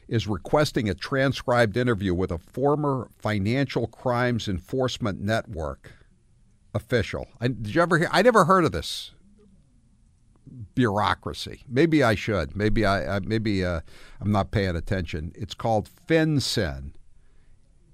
is 0.09 0.27
requesting 0.27 0.91
a 0.91 0.95
transcribed 0.95 1.77
interview 1.77 2.13
with 2.13 2.31
a 2.31 2.39
former 2.39 3.09
Financial 3.19 3.87
Crimes 3.87 4.47
Enforcement 4.47 5.21
Network 5.21 5.93
official. 6.75 7.29
I, 7.41 7.49
did 7.49 7.75
you 7.75 7.81
ever 7.81 7.99
hear? 7.99 8.09
I 8.13 8.23
never 8.23 8.45
heard 8.45 8.65
of 8.65 8.73
this 8.73 9.13
bureaucracy. 10.75 11.63
Maybe 11.69 12.03
I 12.03 12.15
should. 12.15 12.57
Maybe 12.57 12.85
I, 12.85 13.17
I 13.17 13.21
maybe 13.21 13.65
uh, 13.65 13.81
I'm 14.21 14.33
not 14.33 14.51
paying 14.51 14.77
attention. 14.77 15.33
It's 15.35 15.55
called 15.55 15.89
FinCEN. 16.09 16.93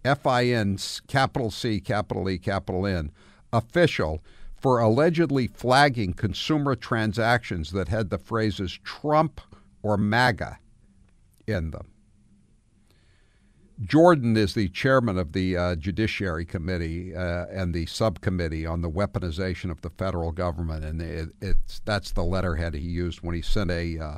F 0.04 0.26
I 0.26 0.46
N 0.46 0.78
capital 1.08 1.50
C 1.50 1.80
capital 1.80 2.30
E 2.30 2.38
capital 2.38 2.86
N 2.86 3.10
official 3.52 4.22
for 4.56 4.78
allegedly 4.78 5.46
flagging 5.46 6.12
consumer 6.12 6.74
transactions 6.74 7.72
that 7.72 7.88
had 7.88 8.10
the 8.10 8.18
phrases 8.18 8.78
Trump 8.84 9.40
or 9.82 9.96
MAGA 9.96 10.58
in 11.46 11.70
them. 11.70 11.88
Jordan 13.84 14.36
is 14.36 14.54
the 14.54 14.68
chairman 14.68 15.18
of 15.18 15.32
the 15.32 15.56
uh, 15.56 15.76
Judiciary 15.76 16.46
Committee 16.46 17.14
uh, 17.14 17.46
and 17.50 17.74
the 17.74 17.84
subcommittee 17.86 18.64
on 18.64 18.80
the 18.80 18.90
weaponization 18.90 19.70
of 19.70 19.82
the 19.82 19.90
federal 19.90 20.32
government, 20.32 20.84
and 20.84 21.02
it, 21.02 21.28
it's 21.42 21.80
that's 21.84 22.12
the 22.12 22.24
letterhead 22.24 22.74
he 22.74 22.80
used 22.80 23.20
when 23.20 23.34
he 23.34 23.42
sent 23.42 23.70
a 23.70 23.98
uh, 23.98 24.16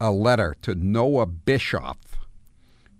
a 0.00 0.10
letter 0.10 0.54
to 0.62 0.74
Noah 0.74 1.26
Bishoff, 1.26 1.96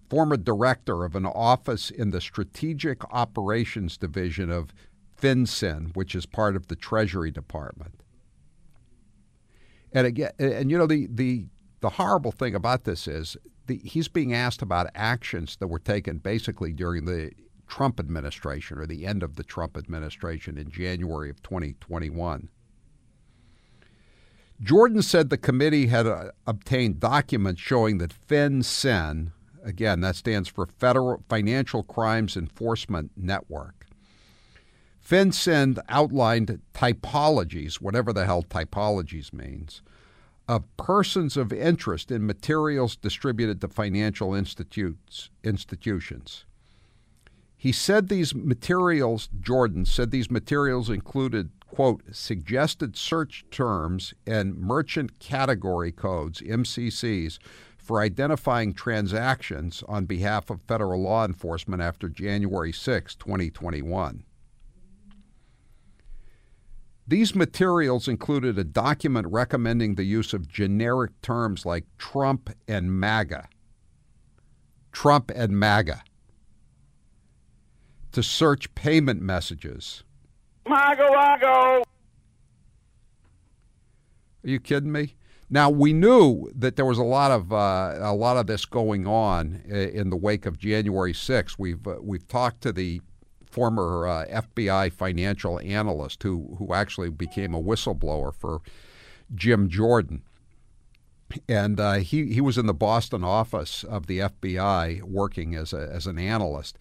former 0.09 0.39
director 0.39 1.05
of 1.05 1.15
an 1.15 1.27
office 1.27 1.91
in 1.91 2.11
the 2.11 2.21
Strategic 2.21 3.03
Operations 3.13 3.99
Division 3.99 4.51
of 4.51 4.73
FinCEN, 5.21 5.95
which 5.95 6.15
is 6.15 6.25
part 6.25 6.57
of 6.57 6.69
the 6.69 6.77
Treasury 6.77 7.31
Department. 7.31 8.03
And 9.93 10.07
again, 10.07 10.33
and 10.39 10.71
you 10.71 10.79
know 10.79 10.87
the 10.87 11.09
the 11.11 11.47
the 11.81 11.91
horrible 11.91 12.33
thing 12.33 12.55
about 12.55 12.85
this 12.85 13.07
is 13.07 13.37
the, 13.71 13.89
he's 13.89 14.09
being 14.09 14.35
asked 14.35 14.63
about 14.63 14.91
actions 14.95 15.57
that 15.57 15.69
were 15.69 15.79
taken 15.79 16.19
basically 16.19 16.73
during 16.73 17.05
the 17.05 17.31
Trump 17.69 18.01
administration 18.01 18.79
or 18.79 18.87
the 18.87 19.07
end 19.07 19.23
of 19.23 19.37
the 19.37 19.45
Trump 19.45 19.77
administration 19.77 20.59
in 20.59 20.71
January 20.71 21.31
of 21.31 21.43
2021. 21.43 22.49
Jordan 24.61 25.01
said 25.01 25.31
the 25.31 25.39
committee 25.39 25.87
had 25.87 26.07
uh, 26.07 26.33
obtained 26.47 27.01
documents 27.01 27.61
showing 27.63 27.99
that 27.99 28.13
FinCEN, 28.29 29.33
again, 29.65 30.01
that 30.01 30.17
stands 30.17 30.49
for 30.49 30.67
Federal 30.67 31.23
Financial 31.29 31.83
Crimes 31.83 32.37
Enforcement 32.37 33.13
Network, 33.17 33.87
FinCEN 35.03 35.79
outlined 35.89 36.61
typologies, 36.75 37.77
whatever 37.77 38.13
the 38.13 38.27
hell 38.27 38.43
typologies 38.43 39.33
means, 39.33 39.81
of 40.51 40.65
persons 40.77 41.37
of 41.37 41.53
interest 41.53 42.11
in 42.11 42.27
materials 42.27 42.97
distributed 42.97 43.61
to 43.61 43.69
financial 43.69 44.35
institutes, 44.35 45.31
institutions. 45.45 46.45
He 47.57 47.71
said 47.71 48.09
these 48.09 48.35
materials, 48.35 49.29
Jordan 49.41 49.85
said 49.85 50.11
these 50.11 50.29
materials 50.29 50.91
included, 50.91 51.51
quote, 51.69 52.03
suggested 52.11 52.97
search 52.97 53.45
terms 53.53 54.13
and 54.27 54.57
merchant 54.57 55.21
category 55.21 55.93
codes, 55.93 56.41
MCCs, 56.41 57.39
for 57.79 58.01
identifying 58.01 58.75
transactions 58.75 59.85
on 59.87 60.05
behalf 60.05 60.51
of 60.51 60.63
federal 60.63 61.01
law 61.01 61.25
enforcement 61.25 61.81
after 61.81 62.09
January 62.09 62.73
6, 62.73 63.15
2021. 63.15 64.25
These 67.11 67.35
materials 67.35 68.07
included 68.07 68.57
a 68.57 68.63
document 68.63 69.27
recommending 69.31 69.97
the 69.97 70.05
use 70.05 70.33
of 70.33 70.47
generic 70.47 71.11
terms 71.23 71.67
like 71.67 71.85
Trump 71.99 72.51
and 72.69 73.01
MAGA. 73.01 73.49
Trump 74.93 75.33
and 75.35 75.59
MAGA. 75.59 76.05
To 78.13 78.23
search 78.23 78.73
payment 78.77 79.21
messages. 79.21 80.05
Mago, 80.69 81.13
Mago. 81.13 81.83
Are 81.83 81.85
you 84.45 84.61
kidding 84.61 84.93
me? 84.93 85.17
Now 85.51 85.69
we 85.69 85.93
knew 85.93 86.49
that 86.55 86.77
there 86.77 86.87
was 86.87 86.99
a 86.99 87.03
lot 87.03 87.33
of 87.33 87.53
uh, 87.53 87.97
a 87.99 88.15
lot 88.15 88.37
of 88.37 88.47
this 88.47 88.65
going 88.65 89.09
on 89.09 89.63
in 89.67 90.11
the 90.11 90.17
wake 90.17 90.47
of 90.47 90.59
January 90.59 91.13
6th. 91.13 91.57
We've 91.59 91.85
uh, 91.85 91.97
we've 92.01 92.29
talked 92.29 92.61
to 92.61 92.73
the 92.73 93.01
former 93.51 94.07
uh, 94.07 94.27
FBI 94.27 94.93
financial 94.93 95.61
analyst 95.61 96.23
who 96.23 96.57
who 96.59 96.73
actually 96.75 97.11
became 97.11 97.55
a 97.55 97.63
whistleblower 97.63 98.35
for 98.35 98.61
Jim 99.35 99.69
Jordan. 99.69 100.23
And 101.49 101.79
uh, 101.79 101.95
he, 101.95 102.33
he 102.33 102.41
was 102.41 102.59
in 102.59 102.67
the 102.67 102.75
Boston 102.75 103.23
office 103.23 103.85
of 103.85 104.09
the 104.09 104.19
FBI 104.19 105.03
working 105.03 105.55
as, 105.55 105.73
a, 105.73 105.89
as 105.93 106.09
an 106.09 106.19
analyst. 106.19 106.77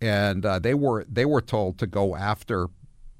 And 0.00 0.46
uh, 0.46 0.58
they, 0.58 0.72
were, 0.72 1.04
they 1.06 1.26
were 1.26 1.42
told 1.42 1.76
to 1.78 1.86
go 1.86 2.16
after 2.16 2.68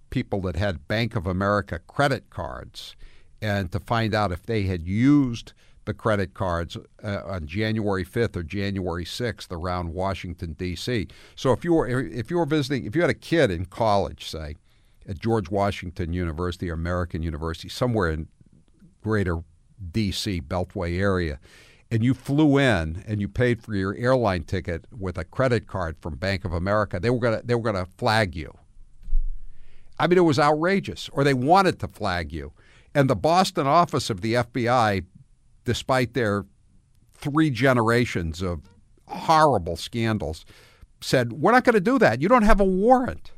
people 0.09 0.41
that 0.41 0.57
had 0.57 0.89
Bank 0.89 1.17
of 1.17 1.27
America 1.27 1.81
credit 1.87 2.31
cards 2.31 2.97
and 3.43 3.71
to 3.73 3.79
find 3.79 4.15
out 4.15 4.33
if 4.33 4.45
they 4.45 4.63
had 4.63 4.87
used– 4.87 5.53
the 5.91 5.95
credit 5.95 6.35
cards 6.35 6.77
uh, 7.03 7.21
on 7.27 7.47
January 7.47 8.05
5th 8.05 8.37
or 8.37 8.45
January 8.45 9.05
6th 9.05 9.51
around 9.51 9.93
Washington 9.93 10.53
D.C. 10.53 11.09
So 11.35 11.51
if 11.51 11.65
you 11.65 11.75
were 11.75 11.89
if 11.89 12.31
you 12.31 12.39
were 12.39 12.47
visiting 12.47 12.85
if 12.85 12.95
you 12.95 13.01
had 13.01 13.11
a 13.11 13.15
kid 13.15 13.51
in 13.51 13.67
college, 13.67 14.31
say 14.31 14.55
at 15.09 15.19
George 15.19 15.51
Washington 15.51 16.13
University 16.13 16.71
or 16.71 16.75
American 16.75 17.25
University, 17.25 17.69
somewhere 17.69 18.11
in 18.11 18.29
greater 19.03 19.43
D.C. 19.91 20.43
Beltway 20.43 21.01
area, 21.01 21.41
and 21.91 22.05
you 22.05 22.15
flew 22.15 22.57
in 22.57 23.03
and 23.09 23.21
you 23.21 23.27
paid 23.27 23.61
for 23.61 23.75
your 23.75 23.97
airline 23.97 24.45
ticket 24.45 24.85
with 24.97 25.19
a 25.19 25.25
credit 25.25 25.67
card 25.67 25.97
from 26.01 26.15
Bank 26.15 26.45
of 26.45 26.53
America, 26.53 27.01
they 27.01 27.11
were 27.11 27.19
gonna 27.19 27.43
they 27.45 27.57
were 27.57 27.65
gonna 27.65 27.89
flag 27.99 28.37
you. 28.37 28.57
I 29.99 30.07
mean, 30.07 30.19
it 30.19 30.23
was 30.23 30.39
outrageous, 30.39 31.11
or 31.13 31.25
they 31.25 31.35
wanted 31.35 31.81
to 31.81 31.89
flag 31.89 32.33
you. 32.33 32.53
And 32.95 33.09
the 33.09 33.17
Boston 33.17 33.67
office 33.67 34.11
of 34.11 34.21
the 34.21 34.35
FBI 34.35 35.05
despite 35.71 36.15
their 36.15 36.47
three 37.13 37.49
generations 37.49 38.43
of 38.43 38.69
horrible 39.07 39.77
scandals, 39.77 40.45
said, 41.01 41.33
We're 41.35 41.53
not 41.53 41.63
going 41.63 41.75
to 41.75 41.81
do 41.81 41.97
that. 42.01 42.21
You 42.21 42.27
don't 42.27 42.43
have 42.43 42.59
a 42.59 42.65
warrant. 42.65 43.31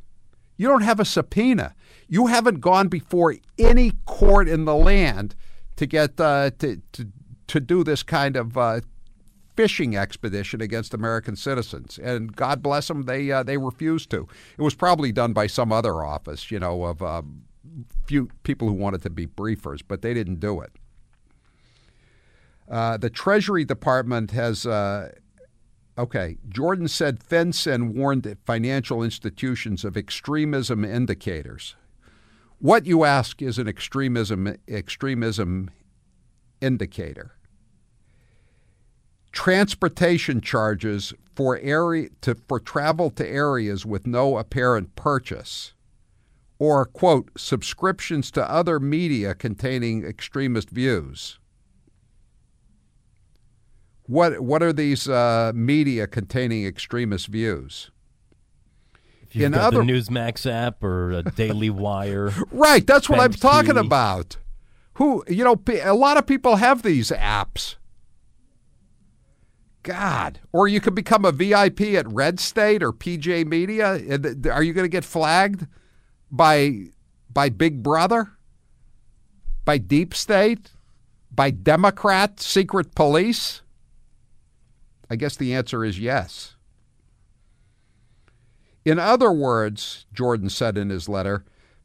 You 0.56 0.66
don't 0.66 0.80
have 0.80 0.98
a 0.98 1.04
subpoena. 1.04 1.74
You 2.08 2.28
haven't 2.28 2.60
gone 2.60 2.88
before 2.88 3.34
any 3.58 3.92
court 4.06 4.48
in 4.48 4.64
the 4.64 4.74
land 4.74 5.34
to 5.76 5.84
get 5.84 6.18
uh, 6.18 6.52
to, 6.60 6.80
to 6.92 7.08
to 7.48 7.60
do 7.60 7.84
this 7.84 8.02
kind 8.02 8.34
of 8.34 8.56
uh, 8.56 8.80
fishing 9.54 9.94
expedition 9.94 10.62
against 10.62 10.94
American 10.94 11.36
citizens. 11.36 11.98
And 12.02 12.34
God 12.34 12.62
bless 12.62 12.88
them, 12.88 13.02
they 13.02 13.30
uh, 13.30 13.42
they 13.42 13.58
refused 13.58 14.08
to. 14.12 14.26
It 14.56 14.62
was 14.62 14.74
probably 14.74 15.12
done 15.12 15.34
by 15.34 15.48
some 15.48 15.70
other 15.70 16.02
office, 16.02 16.50
you 16.50 16.58
know, 16.58 16.84
of 16.84 17.02
uh, 17.02 17.20
few 18.06 18.30
people 18.42 18.68
who 18.68 18.74
wanted 18.74 19.02
to 19.02 19.10
be 19.10 19.26
briefers, 19.26 19.82
but 19.86 20.00
they 20.00 20.14
didn't 20.14 20.40
do 20.40 20.62
it. 20.62 20.72
Uh, 22.72 22.96
the 22.96 23.10
Treasury 23.10 23.66
Department 23.66 24.30
has. 24.30 24.64
Uh, 24.66 25.10
okay, 25.98 26.38
Jordan 26.48 26.88
said 26.88 27.20
FinCEN 27.20 27.92
warned 27.92 28.34
financial 28.46 29.02
institutions 29.02 29.84
of 29.84 29.94
extremism 29.94 30.82
indicators. 30.82 31.76
What 32.58 32.86
you 32.86 33.04
ask 33.04 33.42
is 33.42 33.58
an 33.58 33.68
extremism 33.68 34.56
extremism 34.66 35.70
indicator. 36.62 37.36
Transportation 39.32 40.40
charges 40.40 41.12
for 41.34 41.58
area 41.58 42.08
to, 42.22 42.36
for 42.48 42.58
travel 42.58 43.10
to 43.10 43.28
areas 43.28 43.84
with 43.84 44.06
no 44.06 44.38
apparent 44.38 44.96
purchase, 44.96 45.74
or 46.58 46.86
quote 46.86 47.30
subscriptions 47.36 48.30
to 48.30 48.50
other 48.50 48.80
media 48.80 49.34
containing 49.34 50.04
extremist 50.04 50.70
views 50.70 51.38
What 54.12 54.40
what 54.40 54.62
are 54.62 54.74
these 54.74 55.08
uh, 55.08 55.52
media 55.54 56.06
containing 56.06 56.66
extremist 56.66 57.28
views? 57.28 57.90
If 59.22 59.34
you've 59.34 59.46
In 59.46 59.52
got 59.52 59.72
other- 59.72 59.78
the 59.78 59.90
Newsmax 59.90 60.44
app 60.50 60.84
or 60.84 61.12
a 61.12 61.22
Daily 61.22 61.70
Wire. 61.86 62.30
Right, 62.50 62.86
that's 62.86 63.08
what 63.08 63.20
I'm 63.20 63.32
talking 63.32 63.78
about. 63.78 64.36
Who 64.94 65.24
you 65.28 65.42
know, 65.42 65.58
a 65.82 65.94
lot 65.94 66.18
of 66.18 66.26
people 66.26 66.56
have 66.56 66.82
these 66.82 67.08
apps. 67.10 67.76
God, 69.82 70.40
or 70.52 70.68
you 70.68 70.78
could 70.78 70.94
become 70.94 71.24
a 71.24 71.32
VIP 71.32 71.80
at 71.94 72.06
Red 72.06 72.38
State 72.38 72.82
or 72.82 72.92
PJ 72.92 73.46
Media. 73.46 73.92
Are 74.52 74.62
you 74.62 74.74
going 74.74 74.84
to 74.84 74.88
get 74.88 75.06
flagged 75.06 75.66
by 76.30 76.88
by 77.32 77.48
Big 77.48 77.82
Brother, 77.82 78.32
by 79.64 79.78
Deep 79.78 80.12
State, 80.12 80.72
by 81.34 81.50
Democrat 81.50 82.40
secret 82.40 82.94
police? 82.94 83.61
I 85.12 85.14
guess 85.14 85.36
the 85.36 85.52
answer 85.52 85.84
is 85.84 85.98
yes. 85.98 86.54
In 88.82 88.98
other 88.98 89.30
words, 89.30 90.06
Jordan 90.14 90.48
said 90.48 90.78
in 90.78 90.88
his 90.88 91.06
letter, 91.06 91.44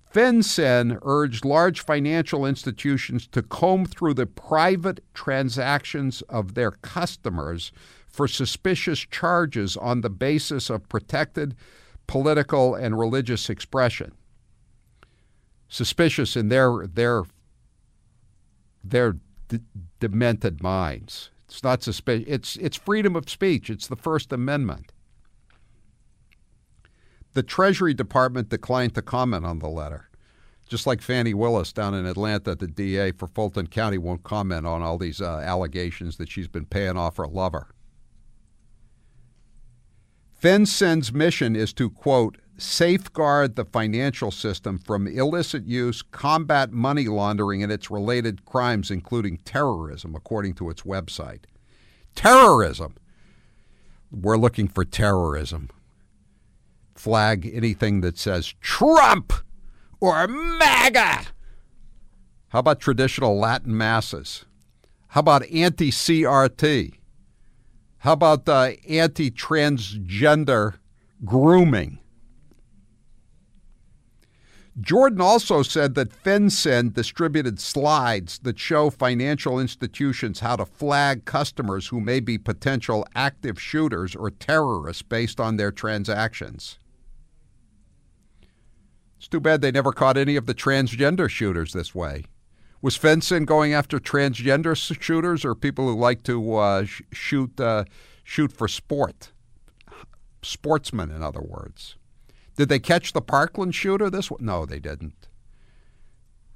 FinCEN 0.09 0.97
urged 1.01 1.43
large 1.43 1.81
financial 1.81 2.45
institutions 2.45 3.27
to 3.27 3.41
comb 3.41 3.85
through 3.85 4.13
the 4.13 4.27
private 4.27 5.03
transactions 5.13 6.21
of 6.29 6.53
their 6.53 6.71
customers 6.71 7.73
for 8.07 8.29
suspicious 8.29 8.99
charges 8.99 9.75
on 9.75 9.99
the 9.99 10.09
basis 10.09 10.69
of 10.69 10.87
protected 10.87 11.53
political 12.07 12.75
and 12.75 12.97
religious 12.97 13.49
expression. 13.49 14.13
Suspicious 15.67 16.37
in 16.37 16.47
their 16.47 16.87
their 16.87 17.23
their 18.81 19.17
d- 19.49 19.59
demented 19.99 20.63
minds. 20.63 21.29
It's 21.47 21.63
not 21.63 21.81
suspicious. 21.81 22.25
It's 22.27 22.55
it's 22.57 22.77
freedom 22.77 23.15
of 23.15 23.29
speech. 23.29 23.69
It's 23.69 23.87
the 23.87 23.95
First 23.95 24.33
Amendment. 24.33 24.91
The 27.33 27.43
Treasury 27.43 27.93
Department 27.93 28.49
declined 28.49 28.95
to 28.95 29.01
comment 29.01 29.45
on 29.45 29.59
the 29.59 29.69
letter. 29.69 30.09
Just 30.67 30.85
like 30.85 31.01
Fani 31.01 31.33
Willis 31.33 31.71
down 31.71 31.93
in 31.93 32.05
Atlanta, 32.05 32.55
the 32.55 32.67
DA 32.67 33.11
for 33.11 33.27
Fulton 33.27 33.67
County 33.67 33.97
won't 33.97 34.23
comment 34.23 34.65
on 34.65 34.81
all 34.81 34.97
these 34.97 35.21
uh, 35.21 35.37
allegations 35.37 36.17
that 36.17 36.29
she's 36.29 36.49
been 36.49 36.65
paying 36.65 36.97
off 36.97 37.17
her 37.17 37.27
lover. 37.27 37.67
FinCEN's 40.41 41.13
mission 41.13 41.55
is 41.55 41.73
to, 41.73 41.89
quote, 41.89 42.37
safeguard 42.57 43.55
the 43.55 43.65
financial 43.65 44.31
system 44.31 44.77
from 44.79 45.07
illicit 45.07 45.65
use, 45.65 46.01
combat 46.01 46.71
money 46.71 47.07
laundering, 47.07 47.63
and 47.63 47.71
its 47.71 47.91
related 47.91 48.45
crimes, 48.45 48.89
including 48.91 49.37
terrorism, 49.45 50.15
according 50.15 50.53
to 50.55 50.69
its 50.69 50.81
website. 50.81 51.43
Terrorism! 52.15 52.95
We're 54.11 54.37
looking 54.37 54.67
for 54.67 54.85
terrorism. 54.85 55.69
Flag 56.95 57.49
anything 57.53 58.01
that 58.01 58.17
says 58.17 58.53
Trump 58.61 59.33
or 59.99 60.27
MAGA. 60.27 61.27
How 62.49 62.59
about 62.59 62.79
traditional 62.79 63.37
Latin 63.37 63.77
masses? 63.77 64.45
How 65.09 65.19
about 65.19 65.45
anti 65.47 65.91
CRT? 65.91 66.93
How 67.99 68.13
about 68.13 68.47
uh, 68.47 68.71
anti 68.87 69.29
transgender 69.29 70.75
grooming? 71.25 71.99
Jordan 74.79 75.21
also 75.21 75.63
said 75.63 75.95
that 75.95 76.23
FinCEN 76.23 76.93
distributed 76.93 77.59
slides 77.59 78.37
that 78.39 78.59
show 78.59 78.91
financial 78.91 79.59
institutions 79.59 80.41
how 80.41 80.55
to 80.55 80.65
flag 80.65 81.25
customers 81.25 81.87
who 81.87 81.99
may 81.99 82.19
be 82.19 82.37
potential 82.37 83.05
active 83.15 83.59
shooters 83.59 84.15
or 84.15 84.29
terrorists 84.29 85.01
based 85.01 85.39
on 85.39 85.57
their 85.57 85.71
transactions. 85.71 86.77
It's 89.17 89.27
too 89.27 89.39
bad 89.39 89.61
they 89.61 89.71
never 89.71 89.91
caught 89.91 90.15
any 90.15 90.35
of 90.35 90.45
the 90.45 90.53
transgender 90.53 91.27
shooters 91.27 91.73
this 91.73 91.95
way. 91.95 92.25
Was 92.79 92.99
FinCEN 92.99 93.47
going 93.47 93.73
after 93.73 93.97
transgender 93.97 94.75
shooters 95.01 95.43
or 95.43 95.55
people 95.55 95.87
who 95.87 95.99
like 95.99 96.21
to 96.23 96.55
uh, 96.55 96.85
sh- 96.85 97.01
shoot 97.11 97.59
uh, 97.59 97.85
shoot 98.23 98.51
for 98.51 98.67
sport? 98.67 99.31
Sportsmen, 100.43 101.09
in 101.09 101.23
other 101.23 101.41
words. 101.41 101.95
Did 102.57 102.69
they 102.69 102.79
catch 102.79 103.13
the 103.13 103.21
Parkland 103.21 103.73
shooter? 103.73 104.09
This 104.09 104.29
one? 104.29 104.43
No, 104.43 104.65
they 104.65 104.79
didn't. 104.79 105.29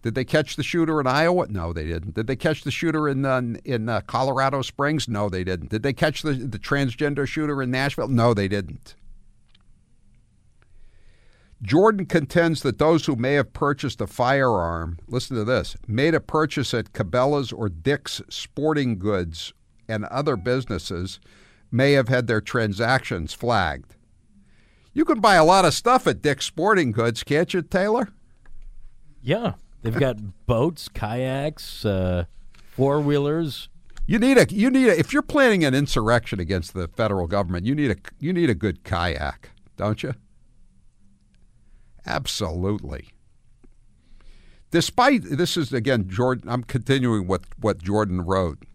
Did 0.02 0.16
they 0.16 0.26
catch 0.26 0.56
the 0.56 0.64
shooter 0.64 1.00
in 1.00 1.06
Iowa? 1.06 1.46
No, 1.48 1.72
they 1.74 1.86
didn't. 1.86 2.16
Did 2.16 2.26
they 2.26 2.36
catch 2.36 2.64
the 2.64 2.72
shooter 2.72 3.08
in 3.08 3.24
uh, 3.24 3.42
in 3.64 3.88
uh, 3.88 4.02
Colorado 4.02 4.64
Springs? 4.64 5.08
No, 5.08 5.30
they 5.30 5.44
didn't. 5.44 5.70
Did 5.70 5.84
they 5.84 5.94
catch 5.94 6.24
the 6.24 6.34
the 6.34 6.60
transgender 6.60 7.28
shooter 7.28 7.62
in 7.62 7.70
Nashville? 7.70 8.08
No, 8.08 8.34
they 8.34 8.48
didn't. 8.48 8.96
Jordan 11.62 12.08
contends 12.08 12.64
that 12.64 12.80
those 12.80 13.06
who 13.06 13.16
may 13.16 13.34
have 13.34 13.54
purchased 13.54 14.02
a 14.02 14.08
firearm, 14.08 14.98
listen 15.08 15.38
to 15.38 15.44
this, 15.44 15.78
made 15.88 16.16
a 16.16 16.20
purchase 16.20 16.74
at 16.74 16.94
Cabela's 16.94 17.52
or 17.52 17.70
Dick's 17.70 18.20
Sporting 18.30 18.98
Goods 18.98 19.54
and 19.88 20.06
other 20.06 20.36
businesses 20.36 21.20
may 21.72 21.92
have 21.92 22.08
had 22.08 22.26
their 22.26 22.42
transactions 22.42 23.34
flagged. 23.36 23.96
You 24.94 25.06
can 25.06 25.20
buy 25.20 25.36
a 25.36 25.46
lot 25.46 25.66
of 25.66 25.74
stuff 25.74 26.06
at 26.08 26.22
Dick's 26.22 26.46
Sporting 26.46 26.92
Goods, 26.92 27.24
can't 27.24 27.54
you, 27.54 27.62
Taylor? 27.62 28.10
Yeah, 29.22 29.54
they've 29.82 29.98
got 29.98 30.18
boats, 30.46 30.90
kayaks, 30.90 31.86
uh, 31.86 32.26
four 32.72 33.00
wheelers. 33.00 33.70
You 34.06 34.20
need 34.20 34.38
a 34.38 34.46
you 34.50 34.70
need 34.70 34.90
a, 34.90 35.00
if 35.00 35.14
you're 35.14 35.22
planning 35.22 35.64
an 35.64 35.74
insurrection 35.74 36.40
against 36.40 36.74
the 36.74 36.88
federal 36.90 37.28
government, 37.28 37.66
you 37.66 37.76
need 37.76 37.92
a 37.92 37.96
you 38.20 38.34
need 38.34 38.50
a 38.50 38.56
good 38.56 38.84
kayak, 38.84 39.52
don't 39.78 40.04
you? 40.04 40.14
Absolutely. 42.06 43.10
Despite 44.72 45.24
this 45.24 45.56
is 45.56 45.72
again 45.72 46.10
Jordan 46.10 46.50
I'm 46.50 46.64
continuing 46.64 47.28
with 47.28 47.46
what 47.60 47.82
Jordan 47.82 48.22
wrote. 48.22 48.66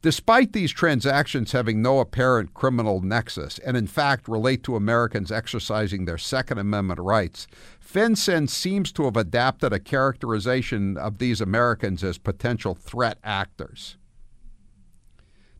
Despite 0.00 0.52
these 0.52 0.70
transactions 0.70 1.50
having 1.50 1.82
no 1.82 1.98
apparent 1.98 2.54
criminal 2.54 3.00
nexus 3.00 3.58
and 3.58 3.76
in 3.76 3.88
fact 3.88 4.28
relate 4.28 4.62
to 4.62 4.76
Americans 4.76 5.32
exercising 5.32 6.04
their 6.04 6.18
Second 6.18 6.58
Amendment 6.58 7.00
rights, 7.00 7.48
FinCEN 7.80 8.48
seems 8.48 8.92
to 8.92 9.04
have 9.04 9.16
adapted 9.16 9.72
a 9.72 9.80
characterization 9.80 10.96
of 10.96 11.18
these 11.18 11.40
Americans 11.40 12.04
as 12.04 12.16
potential 12.16 12.76
threat 12.76 13.18
actors. 13.24 13.96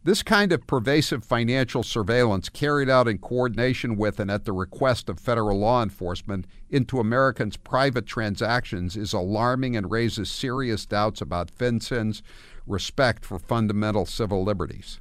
This 0.05 0.22
kind 0.22 0.53
of 0.53 0.66
pervasive 0.68 1.24
financial 1.24 1.83
surveillance 1.83 2.48
carried 2.48 2.88
out 2.88 3.09
in 3.09 3.18
coordination 3.18 3.96
with 3.96 4.20
and 4.20 4.31
at 4.31 4.44
the 4.44 4.53
request 4.53 5.09
of 5.09 5.18
federal 5.18 5.59
law 5.59 5.83
enforcement 5.83 6.46
into 6.70 7.01
Americans' 7.01 7.57
private 7.57 8.07
transactions 8.07 8.96
is 8.96 9.12
alarming 9.12 9.77
and 9.77 9.90
raises 9.90 10.31
serious 10.31 10.87
doubts 10.87 11.20
about 11.20 11.55
FinCEN's 11.55 12.22
respect 12.68 13.24
for 13.24 13.38
fundamental 13.38 14.07
civil 14.07 14.44
liberties. 14.44 15.00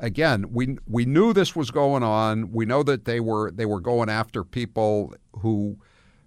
Again, 0.00 0.46
we 0.52 0.76
we 0.88 1.04
knew 1.04 1.32
this 1.32 1.54
was 1.54 1.70
going 1.70 2.02
on. 2.02 2.52
We 2.52 2.66
know 2.66 2.82
that 2.82 3.04
they 3.04 3.20
were 3.20 3.50
they 3.50 3.64
were 3.64 3.80
going 3.80 4.08
after 4.08 4.44
people 4.44 5.14
who, 5.38 5.78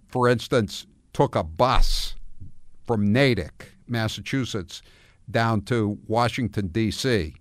for 0.06 0.28
instance, 0.28 0.86
took 1.12 1.36
a 1.36 1.44
bus 1.44 2.14
from 2.86 3.12
Natick, 3.12 3.72
Massachusetts, 3.86 4.82
down 5.30 5.60
to 5.62 5.98
Washington 6.06 6.68
D.C. 6.68 7.34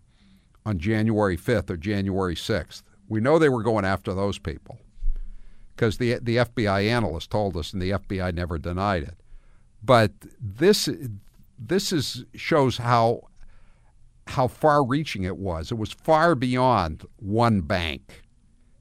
on 0.65 0.77
January 0.77 1.37
5th 1.37 1.69
or 1.69 1.77
January 1.77 2.35
6th. 2.35 2.83
We 3.07 3.21
know 3.21 3.39
they 3.39 3.49
were 3.49 3.63
going 3.63 3.85
after 3.85 4.13
those 4.13 4.37
people 4.37 4.79
because 5.75 5.97
the 5.97 6.19
the 6.21 6.37
FBI 6.37 6.89
analyst 6.89 7.31
told 7.31 7.55
us, 7.55 7.71
and 7.71 7.81
the 7.81 7.91
FBI 7.91 8.33
never 8.33 8.57
denied 8.57 9.03
it. 9.03 9.15
But 9.81 10.11
this 10.39 10.89
this 11.57 11.91
is 11.91 12.25
shows 12.35 12.77
how 12.77 13.21
how 14.27 14.47
far-reaching 14.47 15.23
it 15.23 15.37
was. 15.37 15.71
It 15.71 15.77
was 15.77 15.93
far 15.93 16.35
beyond 16.35 17.05
one 17.17 17.61
bank. 17.61 18.23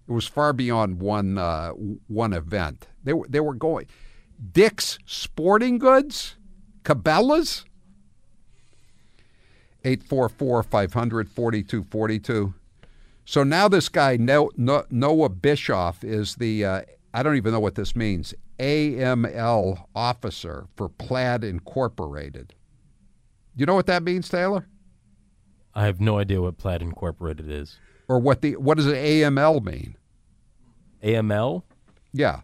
It 0.09 0.13
was 0.13 0.27
far 0.27 0.53
beyond 0.53 1.01
one 1.01 1.39
uh, 1.39 1.71
one 1.71 2.33
event. 2.33 2.89
They 3.05 3.13
were 3.13 3.27
they 3.29 3.41
were 3.41 3.55
going 3.55 3.87
Dick's 4.53 4.99
Sporting 5.07 5.79
Goods, 5.79 6.37
Cabela's. 6.83 7.65
844 9.85 10.65
500 10.65 11.29
4242. 11.29 12.55
So 13.25 13.43
now 13.45 13.69
this 13.69 13.89
guy, 13.89 14.17
Noah 14.17 15.31
Bishoff, 15.31 16.05
is 16.05 16.37
the, 16.37 16.65
uh, 16.65 16.83
I 17.15 17.23
don't 17.23 17.37
even 17.37 17.53
know 17.53 17.61
what 17.61 17.77
this 17.77 17.95
means, 17.95 18.35
AML 18.59 19.85
officer 19.95 20.67
for 20.77 20.89
Plaid 20.89 21.45
Incorporated. 21.45 22.55
You 23.57 23.67
know 23.67 23.75
what 23.75 23.87
that 23.87 24.03
means, 24.03 24.29
Taylor? 24.29 24.67
I 25.75 25.87
have 25.87 26.01
no 26.01 26.19
idea 26.19 26.41
what 26.43 26.59
Plaid 26.59 26.83
Incorporated 26.83 27.51
is. 27.51 27.79
Or 28.09 28.19
what 28.19 28.41
the 28.43 28.57
what 28.57 28.77
does 28.77 28.87
AML 28.87 29.65
mean? 29.65 29.97
AML? 31.03 31.63
Yeah. 32.13 32.41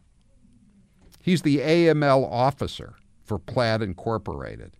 He's 1.20 1.42
the 1.42 1.58
AML 1.58 2.28
officer 2.30 2.94
for 3.24 3.38
Plaid 3.38 3.80
Incorporated. 3.82 4.76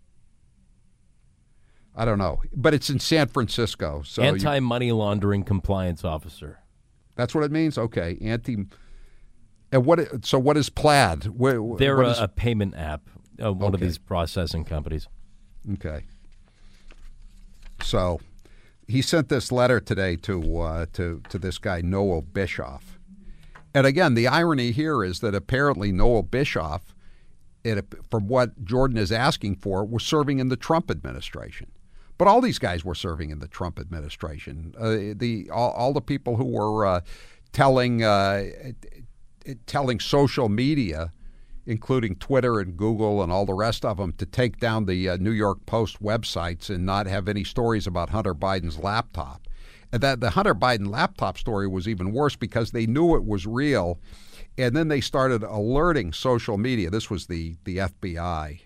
I 1.94 2.04
don't 2.04 2.18
know, 2.18 2.40
but 2.56 2.72
it's 2.72 2.88
in 2.88 2.98
San 2.98 3.28
Francisco. 3.28 4.02
So 4.04 4.22
Anti 4.22 4.60
money 4.60 4.92
laundering 4.92 5.44
compliance 5.44 6.04
officer. 6.04 6.58
that's 7.16 7.34
what 7.34 7.44
it 7.44 7.52
means. 7.52 7.76
Okay, 7.76 8.16
anti. 8.22 8.64
And 9.70 9.84
what? 9.84 10.24
So 10.24 10.38
what 10.38 10.56
is 10.56 10.70
Plaid? 10.70 11.24
Where, 11.26 11.60
They're 11.78 11.96
what 11.96 12.06
a, 12.06 12.10
is- 12.10 12.20
a 12.20 12.28
payment 12.28 12.74
app, 12.76 13.02
uh, 13.42 13.52
one 13.52 13.74
of 13.74 13.80
these 13.80 13.98
processing 13.98 14.64
companies. 14.64 15.06
Okay. 15.74 16.06
So 17.82 18.20
he 18.86 19.02
sent 19.02 19.28
this 19.28 19.52
letter 19.52 19.80
today 19.80 20.16
to 20.16 20.58
uh, 20.60 20.86
to 20.94 21.22
to 21.28 21.38
this 21.38 21.58
guy 21.58 21.80
Noah 21.80 22.22
Bishoff, 22.22 22.98
and 23.74 23.86
again 23.86 24.14
the 24.14 24.26
irony 24.26 24.70
here 24.72 25.04
is 25.04 25.20
that 25.20 25.34
apparently 25.34 25.92
Noah 25.92 26.22
Bishoff, 26.22 26.94
it, 27.64 27.84
from 28.10 28.28
what 28.28 28.64
Jordan 28.64 28.96
is 28.96 29.12
asking 29.12 29.56
for, 29.56 29.84
was 29.84 30.02
serving 30.02 30.38
in 30.38 30.48
the 30.48 30.56
Trump 30.56 30.90
administration. 30.90 31.70
But 32.18 32.28
all 32.28 32.40
these 32.40 32.58
guys 32.58 32.84
were 32.84 32.94
serving 32.94 33.30
in 33.30 33.40
the 33.40 33.48
Trump 33.48 33.78
administration. 33.78 34.74
Uh, 34.78 35.14
the 35.16 35.48
all, 35.52 35.72
all 35.72 35.92
the 35.92 36.00
people 36.00 36.36
who 36.36 36.44
were 36.44 36.86
uh, 36.86 37.00
telling 37.52 38.04
uh, 38.04 38.44
telling 39.66 40.00
social 40.00 40.48
media 40.48 41.12
including 41.66 42.16
Twitter 42.16 42.60
and 42.60 42.76
Google 42.76 43.22
and 43.22 43.30
all 43.30 43.46
the 43.46 43.54
rest 43.54 43.84
of 43.84 43.96
them, 43.96 44.12
to 44.18 44.26
take 44.26 44.58
down 44.58 44.86
the 44.86 45.08
uh, 45.08 45.16
New 45.16 45.30
York 45.30 45.64
Post 45.66 46.02
websites 46.02 46.68
and 46.70 46.84
not 46.84 47.06
have 47.06 47.28
any 47.28 47.44
stories 47.44 47.86
about 47.86 48.10
Hunter 48.10 48.34
Biden's 48.34 48.78
laptop. 48.78 49.46
And 49.92 50.02
that 50.02 50.20
the 50.20 50.30
Hunter 50.30 50.54
Biden 50.54 50.88
laptop 50.88 51.36
story 51.36 51.68
was 51.68 51.86
even 51.86 52.12
worse 52.12 52.34
because 52.34 52.70
they 52.70 52.86
knew 52.86 53.14
it 53.14 53.24
was 53.24 53.46
real, 53.46 54.00
and 54.56 54.74
then 54.74 54.88
they 54.88 55.00
started 55.00 55.42
alerting 55.42 56.12
social 56.12 56.56
media. 56.56 56.88
This 56.90 57.10
was 57.10 57.26
the 57.26 57.56
the 57.64 57.76
FBI 57.78 58.60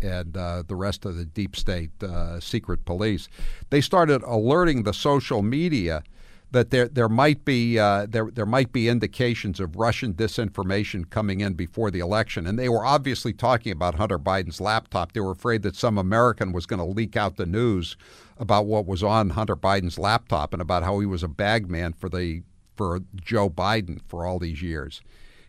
and 0.00 0.36
uh, 0.36 0.62
the 0.66 0.76
rest 0.76 1.04
of 1.04 1.16
the 1.16 1.24
deep 1.24 1.56
state 1.56 1.90
uh, 2.02 2.40
secret 2.40 2.84
police. 2.84 3.28
They 3.70 3.80
started 3.80 4.22
alerting 4.22 4.82
the 4.82 4.94
social 4.94 5.42
media 5.42 6.02
that 6.52 6.70
there 6.70 6.86
there 6.86 7.08
might 7.08 7.44
be 7.44 7.78
uh, 7.78 8.06
there 8.08 8.30
there 8.30 8.46
might 8.46 8.72
be 8.72 8.88
indications 8.88 9.58
of 9.58 9.76
Russian 9.76 10.14
disinformation 10.14 11.08
coming 11.08 11.40
in 11.40 11.54
before 11.54 11.90
the 11.90 12.00
election, 12.00 12.46
and 12.46 12.58
they 12.58 12.68
were 12.68 12.84
obviously 12.84 13.32
talking 13.32 13.72
about 13.72 13.96
Hunter 13.96 14.18
Biden's 14.18 14.60
laptop. 14.60 15.12
They 15.12 15.20
were 15.20 15.32
afraid 15.32 15.62
that 15.62 15.74
some 15.74 15.98
American 15.98 16.52
was 16.52 16.66
going 16.66 16.78
to 16.78 16.84
leak 16.84 17.16
out 17.16 17.36
the 17.36 17.46
news 17.46 17.96
about 18.36 18.66
what 18.66 18.86
was 18.86 19.02
on 19.02 19.30
Hunter 19.30 19.56
Biden's 19.56 19.98
laptop 19.98 20.52
and 20.52 20.60
about 20.60 20.82
how 20.82 21.00
he 21.00 21.06
was 21.06 21.22
a 21.22 21.28
bagman 21.28 21.94
for 21.94 22.08
the 22.08 22.42
for 22.76 23.00
Joe 23.16 23.48
Biden 23.48 24.00
for 24.06 24.26
all 24.26 24.38
these 24.38 24.62
years, 24.62 25.00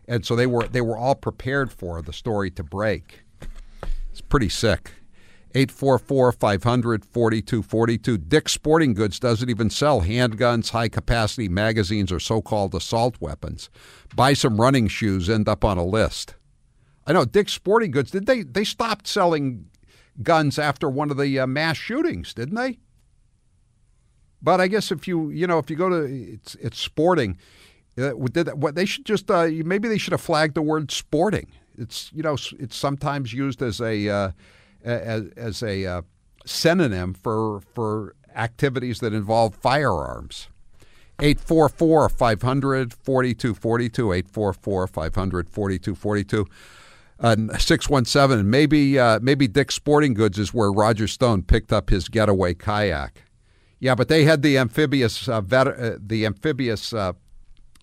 and 0.07 0.25
so 0.25 0.35
they 0.35 0.47
were 0.47 0.67
they 0.67 0.81
were 0.81 0.97
all 0.97 1.15
prepared 1.15 1.71
for 1.71 2.01
the 2.01 2.13
story 2.13 2.49
to 2.51 2.63
break. 2.63 3.23
It's 4.09 4.21
pretty 4.21 4.49
sick. 4.49 4.91
844 5.55 6.31
500 6.31 7.05
4242. 7.05 8.17
Dick's 8.17 8.53
Sporting 8.53 8.93
Goods 8.93 9.19
doesn't 9.19 9.49
even 9.49 9.69
sell 9.69 10.01
handguns, 10.01 10.69
high 10.69 10.89
capacity 10.89 11.47
magazines, 11.47 12.11
or 12.11 12.19
so 12.19 12.41
called 12.41 12.73
assault 12.73 13.15
weapons. 13.19 13.69
Buy 14.15 14.33
some 14.33 14.59
running 14.59 14.87
shoes, 14.87 15.29
end 15.29 15.47
up 15.47 15.63
on 15.63 15.77
a 15.77 15.85
list. 15.85 16.35
I 17.05 17.13
know 17.13 17.25
Dick's 17.25 17.53
Sporting 17.53 17.91
Goods, 17.91 18.11
did 18.11 18.25
they, 18.25 18.43
they 18.43 18.63
stopped 18.63 19.07
selling 19.07 19.69
guns 20.21 20.57
after 20.57 20.89
one 20.89 21.11
of 21.11 21.17
the 21.17 21.39
uh, 21.39 21.47
mass 21.47 21.77
shootings, 21.77 22.33
didn't 22.33 22.55
they? 22.55 22.79
But 24.41 24.59
I 24.59 24.67
guess 24.67 24.91
if 24.91 25.07
you, 25.07 25.29
you 25.29 25.47
know, 25.47 25.59
if 25.59 25.69
you 25.69 25.75
go 25.75 25.89
to, 25.89 26.03
it's, 26.33 26.55
it's 26.55 26.79
sporting, 26.79 27.37
uh, 27.97 28.13
did, 28.31 28.61
what 28.61 28.75
they 28.75 28.85
should 28.85 29.05
just, 29.05 29.31
uh, 29.31 29.47
maybe 29.47 29.87
they 29.87 29.97
should 29.97 30.11
have 30.11 30.21
flagged 30.21 30.55
the 30.55 30.61
word 30.61 30.91
sporting. 30.91 31.47
It's, 31.77 32.11
you 32.13 32.23
know, 32.23 32.35
it's 32.59 32.75
sometimes 32.75 33.33
used 33.33 33.61
as 33.61 33.79
a, 33.79 34.09
uh, 34.09 34.31
as, 34.83 35.29
as 35.35 35.63
a 35.63 35.85
uh, 35.85 36.01
synonym 36.45 37.13
for 37.13 37.61
for 37.73 38.15
activities 38.35 38.99
that 38.99 39.13
involve 39.13 39.55
firearms. 39.55 40.49
844 41.19 42.09
500 42.09 42.93
4242 42.93 44.13
844 44.13 44.87
500 44.87 45.49
4242 45.49 46.47
617 47.21 48.39
and 48.39 48.49
maybe 48.51 48.99
uh, 48.99 49.19
maybe 49.21 49.47
Dick's 49.47 49.75
Sporting 49.75 50.13
Goods 50.13 50.39
is 50.39 50.53
where 50.53 50.71
Roger 50.71 51.07
Stone 51.07 51.43
picked 51.43 51.71
up 51.71 51.89
his 51.89 52.09
getaway 52.09 52.53
kayak. 52.53 53.23
Yeah, 53.79 53.95
but 53.95 54.07
they 54.07 54.23
had 54.23 54.41
the 54.41 54.57
amphibious 54.57 55.27
uh, 55.29 55.41
vet, 55.41 55.67
uh, 55.67 55.97
the 55.99 56.25
amphibious 56.25 56.93
uh, 56.93 57.13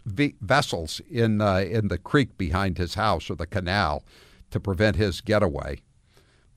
v- 0.05 0.35
vessels 0.41 1.01
in 1.11 1.41
uh, 1.41 1.59
in 1.59 1.89
the 1.89 1.99
creek 1.99 2.37
behind 2.37 2.79
his 2.79 2.95
house 2.95 3.31
or 3.31 3.37
the 3.37 3.47
canal 3.47 4.03
to 4.51 4.59
prevent 4.59 4.97
his 4.97 5.21
getaway. 5.21 5.81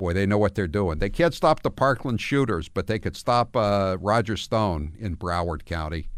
Boy, 0.04 0.12
they 0.12 0.26
know 0.26 0.38
what 0.38 0.54
they're 0.54 0.68
doing. 0.68 1.00
They 1.00 1.10
can't 1.10 1.34
stop 1.34 1.64
the 1.64 1.72
Parkland 1.72 2.20
shooters, 2.20 2.68
but 2.68 2.88
they 2.88 3.00
could 3.00 3.16
stop 3.16 3.56
uh, 3.56 3.96
Roger 4.02 4.36
Stone 4.36 4.98
in 5.00 5.16
Broward 5.16 5.64
County. 5.64 6.10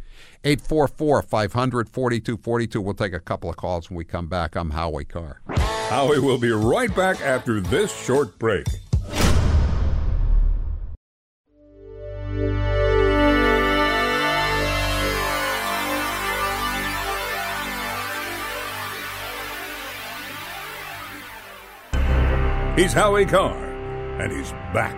844 0.43 1.21
500 1.21 1.87
4242. 1.89 2.81
We'll 2.81 2.95
take 2.95 3.13
a 3.13 3.19
couple 3.19 3.47
of 3.47 3.57
calls 3.57 3.87
when 3.91 3.97
we 3.97 4.03
come 4.03 4.25
back. 4.27 4.55
I'm 4.55 4.71
Howie 4.71 5.05
Carr. 5.05 5.39
Howie 5.89 6.17
will 6.17 6.39
be 6.39 6.49
right 6.49 6.95
back 6.95 7.21
after 7.21 7.61
this 7.61 7.95
short 7.95 8.39
break. 8.39 8.65
He's 22.75 22.91
Howie 22.91 23.25
Carr, 23.25 23.64
and 24.19 24.31
he's 24.31 24.51
back. 24.73 24.95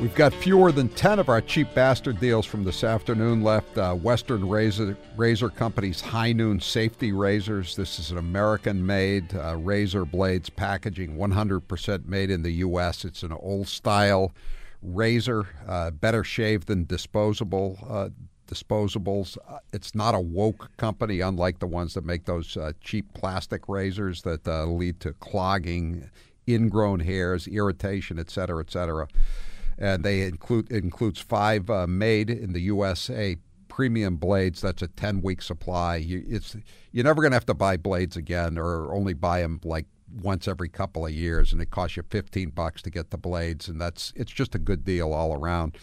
We've 0.00 0.14
got 0.14 0.34
fewer 0.34 0.70
than 0.70 0.90
10 0.90 1.18
of 1.18 1.30
our 1.30 1.40
cheap 1.40 1.72
bastard 1.72 2.20
deals 2.20 2.44
from 2.44 2.62
this 2.62 2.84
afternoon 2.84 3.42
left. 3.42 3.78
Uh, 3.78 3.94
Western 3.94 4.46
Razor, 4.46 4.98
Razor 5.16 5.48
Company's 5.48 6.02
High 6.02 6.32
Noon 6.34 6.60
Safety 6.60 7.12
Razors. 7.12 7.74
This 7.74 7.98
is 7.98 8.10
an 8.10 8.18
American 8.18 8.84
made 8.84 9.34
uh, 9.34 9.56
razor 9.56 10.04
blades 10.04 10.50
packaging, 10.50 11.16
100% 11.16 12.04
made 12.04 12.30
in 12.30 12.42
the 12.42 12.50
U.S. 12.50 13.06
It's 13.06 13.22
an 13.22 13.32
old 13.32 13.66
style 13.66 14.34
razor, 14.82 15.46
uh, 15.66 15.90
better 15.90 16.22
shave 16.22 16.66
than 16.66 16.84
disposable. 16.84 17.78
Disposables. 18.46 19.36
Uh, 19.48 19.58
it's 19.72 19.94
not 19.94 20.14
a 20.14 20.20
woke 20.20 20.70
company, 20.76 21.20
unlike 21.20 21.58
the 21.58 21.66
ones 21.66 21.94
that 21.94 22.04
make 22.04 22.24
those 22.24 22.56
uh, 22.56 22.72
cheap 22.80 23.12
plastic 23.14 23.68
razors 23.68 24.22
that 24.22 24.46
uh, 24.46 24.66
lead 24.66 25.00
to 25.00 25.12
clogging, 25.14 26.10
ingrown 26.48 27.00
hairs, 27.00 27.46
irritation, 27.46 28.18
et 28.18 28.30
cetera, 28.30 28.60
et 28.60 28.70
cetera. 28.70 29.08
And 29.78 30.04
they 30.04 30.22
include 30.22 30.70
includes 30.70 31.20
five 31.20 31.68
uh, 31.68 31.86
made 31.86 32.30
in 32.30 32.52
the 32.52 32.60
USA 32.60 33.36
premium 33.68 34.16
blades. 34.16 34.60
That's 34.60 34.82
a 34.82 34.88
ten 34.88 35.20
week 35.20 35.42
supply. 35.42 35.96
You, 35.96 36.24
it's 36.28 36.56
you're 36.92 37.04
never 37.04 37.22
going 37.22 37.32
to 37.32 37.36
have 37.36 37.46
to 37.46 37.54
buy 37.54 37.76
blades 37.76 38.16
again, 38.16 38.56
or 38.56 38.94
only 38.94 39.14
buy 39.14 39.40
them 39.40 39.60
like 39.64 39.86
once 40.22 40.46
every 40.46 40.68
couple 40.68 41.04
of 41.04 41.12
years, 41.12 41.52
and 41.52 41.60
it 41.60 41.70
costs 41.70 41.96
you 41.96 42.02
15 42.08 42.50
bucks 42.50 42.82
to 42.82 42.90
get 42.90 43.10
the 43.10 43.18
blades, 43.18 43.68
and 43.68 43.80
that's 43.80 44.12
it's 44.14 44.32
just 44.32 44.54
a 44.54 44.58
good 44.58 44.84
deal 44.84 45.12
all 45.12 45.34
around. 45.34 45.76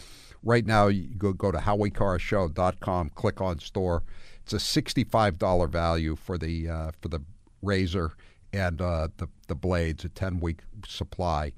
Right 0.44 0.66
now, 0.66 0.88
you 0.88 1.02
go 1.16 1.32
go 1.32 1.52
to 1.52 1.58
howiecarrshow.com, 1.58 3.10
click 3.10 3.40
on 3.40 3.60
store. 3.60 4.02
It's 4.42 4.52
a 4.52 4.56
$65 4.56 5.70
value 5.70 6.16
for 6.16 6.36
the 6.36 6.68
uh, 6.68 6.90
for 7.00 7.08
the 7.08 7.20
razor 7.62 8.12
and 8.52 8.80
uh, 8.80 9.08
the 9.16 9.28
the 9.46 9.54
blades, 9.54 10.04
a 10.04 10.08
10 10.08 10.40
week 10.40 10.60
supply 10.86 11.52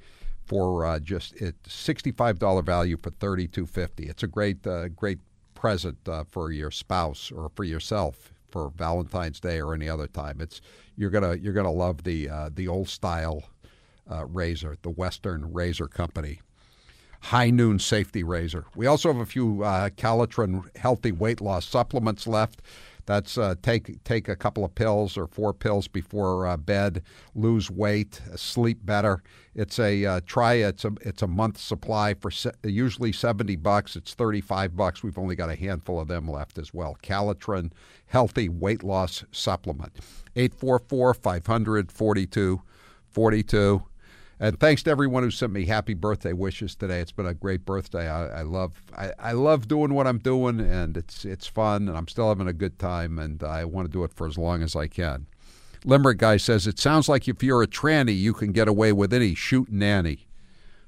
for 0.44 0.85
uh, 0.85 0.99
just 0.99 1.35
it 1.40 1.61
$65 1.62 2.64
value 2.64 2.99
for 3.01 3.11
32.50. 3.11 4.11
It's 4.11 4.23
a 4.23 4.27
great 4.27 4.66
uh, 4.66 4.88
great 4.88 5.18
present 5.55 5.97
uh, 6.07 6.25
for 6.25 6.53
your 6.53 6.70
spouse 6.70 7.33
or 7.33 7.51
for 7.55 7.64
yourself 7.64 8.33
for 8.51 8.70
Valentine's 8.77 9.40
Day 9.40 9.61
or 9.61 9.75
any 9.75 9.88
other 9.88 10.07
time. 10.07 10.40
It's 10.40 10.61
you're 10.97 11.11
gonna 11.11 11.35
you're 11.37 11.55
gonna 11.55 11.73
love 11.73 12.05
the 12.05 12.29
uh, 12.29 12.51
the 12.55 12.68
old 12.68 12.88
style 12.88 13.45
razor, 14.26 14.76
the 14.82 14.91
Western 14.91 15.51
Razor 15.55 15.89
Company. 15.89 16.41
High 17.25 17.49
Noon 17.49 17.79
Safety 17.79 18.22
Razor. 18.22 18.66
We 18.77 18.87
also 18.87 19.11
have 19.11 19.20
a 19.20 19.25
few 19.25 19.64
uh, 19.64 19.89
Calitrin 19.89 20.64
healthy 20.77 21.11
weight 21.11 21.41
loss 21.41 21.64
supplements 21.66 22.27
left. 22.27 22.61
That's 23.07 23.39
uh, 23.39 23.55
take 23.62 24.05
take 24.05 24.29
a 24.29 24.37
couple 24.37 24.62
of 24.62 24.75
pills 24.75 25.16
or 25.16 25.27
four 25.27 25.55
pills 25.55 25.89
before 25.89 26.47
uh, 26.47 26.59
bed, 26.59 27.03
lose 27.35 27.70
weight, 27.70 28.20
sleep 28.37 28.85
better. 28.85 29.22
It's 29.55 29.79
a 29.79 30.05
uh, 30.05 30.20
try. 30.27 30.55
It's 30.55 30.85
a 30.85 30.93
it's 31.01 31.22
a 31.22 31.27
month 31.27 31.57
supply 31.57 32.12
for 32.12 32.31
se- 32.31 32.53
usually 32.62 33.12
seventy 33.12 33.57
bucks. 33.57 33.97
It's 33.97 34.12
thirty 34.12 34.43
five 34.43 34.77
bucks. 34.77 35.03
We've 35.03 35.18
only 35.18 35.35
got 35.35 35.49
a 35.49 35.57
handful 35.57 35.99
of 35.99 36.09
them 36.09 36.31
left 36.31 36.59
as 36.59 36.75
well. 36.75 36.99
Calitrin 37.03 37.72
healthy 38.07 38.51
weight 38.51 38.83
loss 38.83 39.25
supplement. 39.33 39.97
844 40.37 41.14
500 41.14 41.91
4242. 41.91 43.83
And 44.41 44.59
thanks 44.59 44.82
to 44.82 44.91
everyone 44.91 45.22
who 45.22 45.30
sent 45.30 45.53
me 45.53 45.66
happy 45.66 45.95
birthday 45.95 46.32
wishes 46.32 46.74
today. 46.74 47.01
It's 47.01 47.12
been 47.12 47.26
a 47.26 47.35
great 47.35 47.64
birthday. 47.64 48.09
I, 48.09 48.41
I 48.41 48.43
love 48.43 48.82
I, 48.97 49.12
I, 49.18 49.32
love 49.32 49.68
doing 49.68 49.95
what 49.95 50.07
I'm 50.07 50.18
doing, 50.18 50.61
and 50.61 50.97
it's 50.97 51.24
it's 51.24 51.47
fun, 51.47 51.89
and 51.89 51.97
I'm 51.97 52.09
still 52.09 52.28
having 52.28 52.49
a 52.49 52.53
good 52.53 52.78
time, 52.78 53.18
and 53.18 53.43
I 53.45 53.64
want 53.64 53.87
to 53.87 53.93
do 53.93 54.03
it 54.03 54.12
for 54.12 54.26
as 54.26 54.37
long 54.37 54.62
as 54.62 54.74
I 54.74 54.89
can. 54.89 55.26
Limerick 55.85 56.18
guy 56.18 56.39
says 56.39 56.66
it 56.66 56.78
sounds 56.78 57.09
like 57.09 57.28
if 57.28 57.43
you're 57.43 57.62
a 57.62 57.66
tranny, 57.66 58.18
you 58.18 58.32
can 58.32 58.53
get 58.53 58.68
away 58.68 58.93
with 58.93 59.12
any 59.12 59.35
shoot 59.35 59.70
nanny. 59.70 60.26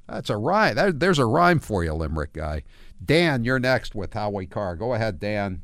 That's 0.08 0.30
a 0.30 0.36
rhyme. 0.36 0.74
That, 0.74 1.00
there's 1.00 1.18
a 1.18 1.26
rhyme 1.26 1.60
for 1.60 1.84
you, 1.84 1.92
Limerick 1.92 2.32
guy. 2.32 2.62
Dan, 3.04 3.44
you're 3.44 3.58
next 3.58 3.94
with 3.94 4.14
Howie 4.14 4.46
Carr. 4.46 4.76
Go 4.76 4.94
ahead, 4.94 5.20
Dan. 5.20 5.62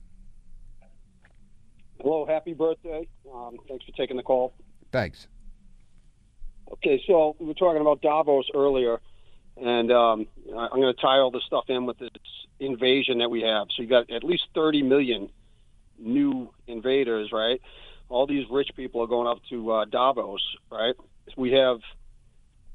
Hello, 2.01 2.27
happy 2.27 2.53
birthday. 2.53 3.07
Um, 3.33 3.57
thanks 3.69 3.85
for 3.85 3.93
taking 3.93 4.17
the 4.17 4.23
call. 4.23 4.53
Thanks. 4.91 5.29
Okay, 6.75 7.03
so 7.07 7.37
we 7.39 7.47
were 7.47 7.55
talking 7.55 7.81
about 7.81 8.01
Davos 8.01 8.47
earlier, 8.55 8.99
and 9.57 9.93
um, 9.93 10.27
I'm 10.49 10.81
going 10.81 10.95
to 10.95 11.01
tie 11.01 11.19
all 11.19 11.31
this 11.31 11.45
stuff 11.47 11.65
in 11.69 11.87
with 11.87 11.99
this 11.99 12.11
invasion 12.59 13.19
that 13.19 13.31
we 13.31 13.43
have. 13.43 13.69
So 13.77 13.83
you 13.83 13.89
got 13.89 14.11
at 14.11 14.25
least 14.25 14.45
30 14.55 14.83
million 14.83 15.29
new 15.99 16.51
invaders, 16.67 17.31
right? 17.33 17.61
All 18.09 18.27
these 18.27 18.47
rich 18.51 18.71
people 18.75 19.03
are 19.03 19.07
going 19.07 19.29
up 19.29 19.39
to 19.51 19.73
uh, 19.73 19.85
Davos, 19.85 20.43
right? 20.71 20.95
We 21.37 21.53
have 21.53 21.79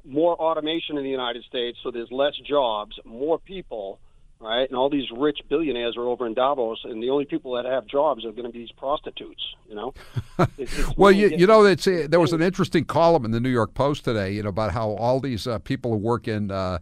more 0.05 0.35
automation 0.35 0.97
in 0.97 1.03
the 1.03 1.09
United 1.09 1.43
States, 1.43 1.77
so 1.83 1.91
there's 1.91 2.11
less 2.11 2.33
jobs, 2.47 2.97
more 3.03 3.39
people, 3.39 3.99
right? 4.39 4.67
And 4.69 4.77
all 4.77 4.89
these 4.89 5.09
rich 5.15 5.39
billionaires 5.49 5.95
are 5.97 6.03
over 6.03 6.25
in 6.27 6.33
Davos, 6.33 6.79
and 6.83 7.01
the 7.01 7.09
only 7.09 7.25
people 7.25 7.53
that 7.55 7.65
have 7.65 7.85
jobs 7.87 8.25
are 8.25 8.31
going 8.31 8.45
to 8.45 8.51
be 8.51 8.59
these 8.59 8.71
prostitutes. 8.71 9.43
You 9.69 9.75
know. 9.75 9.93
It's- 10.57 10.77
it's 10.79 10.97
Well, 10.97 11.11
you, 11.11 11.29
you 11.29 11.47
know, 11.47 11.63
it's, 11.65 11.87
uh, 11.87 12.07
there 12.09 12.19
was 12.19 12.33
an 12.33 12.41
interesting 12.41 12.85
column 12.85 13.25
in 13.25 13.31
the 13.31 13.39
New 13.39 13.49
York 13.49 13.73
Post 13.73 14.05
today, 14.05 14.31
you 14.31 14.43
know, 14.43 14.49
about 14.49 14.71
how 14.71 14.91
all 14.91 15.19
these 15.19 15.47
uh, 15.47 15.59
people 15.59 15.91
who 15.91 15.97
work 15.97 16.27
in 16.27 16.51
uh, 16.51 16.77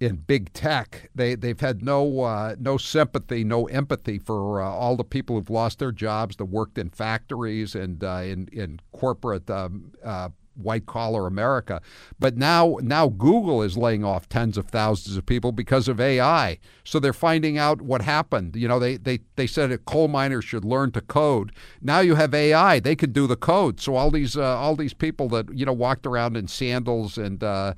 in 0.00 0.16
big 0.16 0.52
tech, 0.52 1.08
they 1.14 1.34
they've 1.36 1.60
had 1.60 1.82
no 1.82 2.22
uh, 2.22 2.56
no 2.58 2.76
sympathy, 2.76 3.44
no 3.44 3.66
empathy 3.66 4.18
for 4.18 4.60
uh, 4.60 4.68
all 4.68 4.96
the 4.96 5.04
people 5.04 5.36
who've 5.36 5.50
lost 5.50 5.78
their 5.78 5.92
jobs, 5.92 6.36
that 6.36 6.46
worked 6.46 6.78
in 6.78 6.90
factories 6.90 7.74
and 7.74 8.02
uh, 8.02 8.22
in 8.24 8.48
in 8.52 8.80
corporate. 8.92 9.48
Um, 9.48 9.92
uh, 10.04 10.30
white 10.54 10.86
collar 10.86 11.26
America. 11.26 11.80
But 12.18 12.36
now 12.36 12.78
now 12.82 13.08
Google 13.08 13.62
is 13.62 13.76
laying 13.76 14.04
off 14.04 14.28
tens 14.28 14.56
of 14.56 14.66
thousands 14.66 15.16
of 15.16 15.26
people 15.26 15.52
because 15.52 15.88
of 15.88 16.00
AI. 16.00 16.58
So 16.84 16.98
they're 16.98 17.12
finding 17.12 17.58
out 17.58 17.82
what 17.82 18.02
happened. 18.02 18.56
You 18.56 18.68
know, 18.68 18.78
they 18.78 18.96
they, 18.96 19.20
they 19.36 19.46
said 19.46 19.84
coal 19.84 20.08
miners 20.08 20.44
should 20.44 20.64
learn 20.64 20.92
to 20.92 21.00
code. 21.00 21.52
Now 21.80 22.00
you 22.00 22.14
have 22.14 22.34
AI, 22.34 22.80
they 22.80 22.96
can 22.96 23.12
do 23.12 23.26
the 23.26 23.36
code. 23.36 23.80
So 23.80 23.96
all 23.96 24.10
these 24.10 24.36
uh, 24.36 24.56
all 24.56 24.76
these 24.76 24.94
people 24.94 25.28
that, 25.30 25.52
you 25.56 25.66
know, 25.66 25.72
walked 25.72 26.06
around 26.06 26.36
in 26.36 26.48
sandals 26.48 27.18
and 27.18 27.42
uh, 27.42 27.74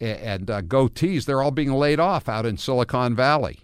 and 0.00 0.50
uh, 0.50 0.62
goatees, 0.62 1.26
they're 1.26 1.42
all 1.42 1.50
being 1.50 1.72
laid 1.72 2.00
off 2.00 2.28
out 2.28 2.46
in 2.46 2.56
Silicon 2.56 3.14
Valley. 3.14 3.60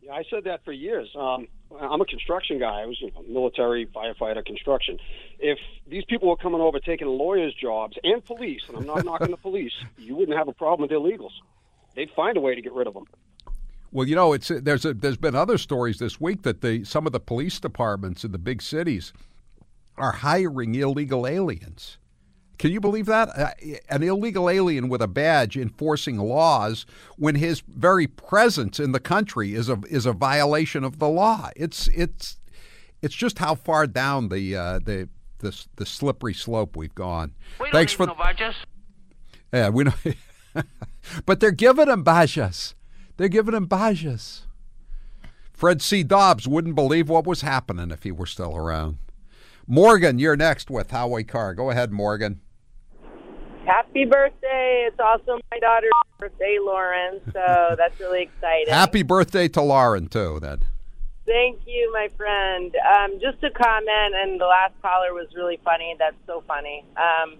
Yeah, 0.00 0.12
I 0.12 0.24
said 0.30 0.44
that 0.44 0.64
for 0.64 0.72
years. 0.72 1.08
Um, 1.18 1.48
I'm 1.80 2.00
a 2.00 2.06
construction 2.06 2.58
guy. 2.58 2.82
I 2.82 2.86
was 2.86 3.00
you 3.00 3.10
know, 3.12 3.22
military, 3.28 3.86
firefighter, 3.86 4.44
construction. 4.44 4.98
If 5.38 5.58
these 5.86 6.04
people 6.04 6.28
were 6.28 6.36
coming 6.36 6.60
over 6.60 6.78
taking 6.80 7.08
lawyers' 7.08 7.54
jobs 7.54 7.96
and 8.02 8.24
police, 8.24 8.62
and 8.68 8.76
I'm 8.76 8.86
not 8.86 9.04
knocking 9.04 9.30
the 9.30 9.36
police, 9.36 9.72
you 9.98 10.16
wouldn't 10.16 10.36
have 10.36 10.48
a 10.48 10.52
problem 10.52 10.88
with 10.88 10.90
illegals. 10.90 11.32
They'd 11.94 12.10
find 12.10 12.36
a 12.36 12.40
way 12.40 12.54
to 12.54 12.62
get 12.62 12.72
rid 12.72 12.86
of 12.86 12.94
them. 12.94 13.06
Well, 13.92 14.08
you 14.08 14.16
know, 14.16 14.32
it's 14.32 14.48
there's 14.48 14.84
a, 14.84 14.92
there's 14.92 15.16
been 15.16 15.36
other 15.36 15.56
stories 15.56 15.98
this 15.98 16.20
week 16.20 16.42
that 16.42 16.62
the 16.62 16.84
some 16.84 17.06
of 17.06 17.12
the 17.12 17.20
police 17.20 17.60
departments 17.60 18.24
in 18.24 18.32
the 18.32 18.38
big 18.38 18.60
cities 18.60 19.12
are 19.96 20.12
hiring 20.12 20.74
illegal 20.74 21.26
aliens. 21.26 21.98
Can 22.58 22.72
you 22.72 22.80
believe 22.80 23.06
that? 23.06 23.28
Uh, 23.36 23.50
an 23.88 24.02
illegal 24.02 24.48
alien 24.48 24.88
with 24.88 25.02
a 25.02 25.08
badge 25.08 25.56
enforcing 25.56 26.18
laws 26.18 26.86
when 27.16 27.34
his 27.34 27.60
very 27.60 28.06
presence 28.06 28.78
in 28.78 28.92
the 28.92 29.00
country 29.00 29.54
is 29.54 29.68
a 29.68 29.80
is 29.88 30.06
a 30.06 30.12
violation 30.12 30.84
of 30.84 30.98
the 30.98 31.08
law. 31.08 31.50
It's 31.56 31.88
it's 31.88 32.38
it's 33.02 33.14
just 33.14 33.38
how 33.38 33.54
far 33.54 33.86
down 33.86 34.28
the 34.28 34.56
uh, 34.56 34.78
the, 34.78 35.08
the 35.44 35.66
the 35.76 35.86
slippery 35.86 36.34
slope 36.34 36.76
we've 36.76 36.94
gone. 36.94 37.32
We 37.60 37.70
Thanks 37.70 37.92
for 37.92 38.06
yeah, 39.52 39.68
we 39.68 39.84
know. 39.84 39.92
but 41.26 41.38
they're 41.38 41.52
giving 41.52 41.86
them 41.86 42.02
badges. 42.02 42.74
They're 43.16 43.28
giving 43.28 43.54
them 43.54 43.66
badges. 43.66 44.46
Fred 45.52 45.80
C. 45.80 46.02
Dobbs 46.02 46.48
wouldn't 46.48 46.74
believe 46.74 47.08
what 47.08 47.26
was 47.26 47.42
happening 47.42 47.92
if 47.92 48.02
he 48.02 48.10
were 48.10 48.26
still 48.26 48.56
around. 48.56 48.98
Morgan, 49.66 50.18
you're 50.18 50.36
next 50.36 50.70
with 50.70 50.90
Howie 50.90 51.22
Carr. 51.22 51.54
Go 51.54 51.70
ahead, 51.70 51.92
Morgan. 51.92 52.40
Happy 53.64 54.04
birthday. 54.04 54.88
It's 54.88 54.98
also 54.98 55.38
my 55.52 55.58
daughter's 55.58 55.90
birthday, 56.18 56.58
Lauren, 56.60 57.20
so 57.32 57.74
that's 57.78 57.98
really 58.00 58.22
exciting. 58.22 58.74
Happy 58.74 59.02
birthday 59.02 59.48
to 59.48 59.62
Lauren, 59.62 60.08
too, 60.08 60.38
then. 60.40 60.64
Thank 61.26 61.60
you, 61.66 61.90
my 61.92 62.08
friend. 62.16 62.74
Um, 62.76 63.18
just 63.20 63.42
a 63.42 63.50
comment, 63.50 64.14
and 64.14 64.40
the 64.40 64.46
last 64.46 64.74
caller 64.82 65.14
was 65.14 65.28
really 65.34 65.58
funny. 65.64 65.96
That's 65.98 66.16
so 66.26 66.42
funny. 66.46 66.84
Um, 66.96 67.38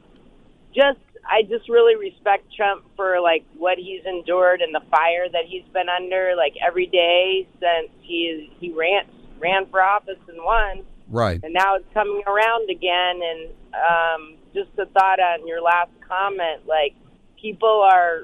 just, 0.74 1.00
I 1.28 1.42
just 1.42 1.68
really 1.68 1.96
respect 1.96 2.46
Trump 2.56 2.84
for 2.96 3.20
like 3.20 3.44
what 3.58 3.76
he's 3.78 4.00
endured 4.06 4.62
and 4.62 4.74
the 4.74 4.80
fire 4.90 5.28
that 5.30 5.44
he's 5.46 5.64
been 5.72 5.88
under, 5.88 6.34
like 6.36 6.54
every 6.66 6.86
day 6.86 7.46
since 7.60 7.90
he 8.00 8.50
he 8.58 8.72
ran 8.72 9.04
ran 9.38 9.66
for 9.70 9.82
office 9.82 10.18
and 10.28 10.38
won. 10.42 10.84
Right. 11.08 11.40
And 11.42 11.52
now 11.52 11.76
it's 11.76 11.92
coming 11.92 12.22
around 12.26 12.70
again. 12.70 13.20
And 13.22 13.50
um, 13.74 14.36
just 14.54 14.70
a 14.78 14.86
thought 14.86 15.20
on 15.20 15.46
your 15.46 15.60
last 15.60 15.90
comment, 16.08 16.66
like 16.66 16.94
people 17.40 17.86
are 17.92 18.22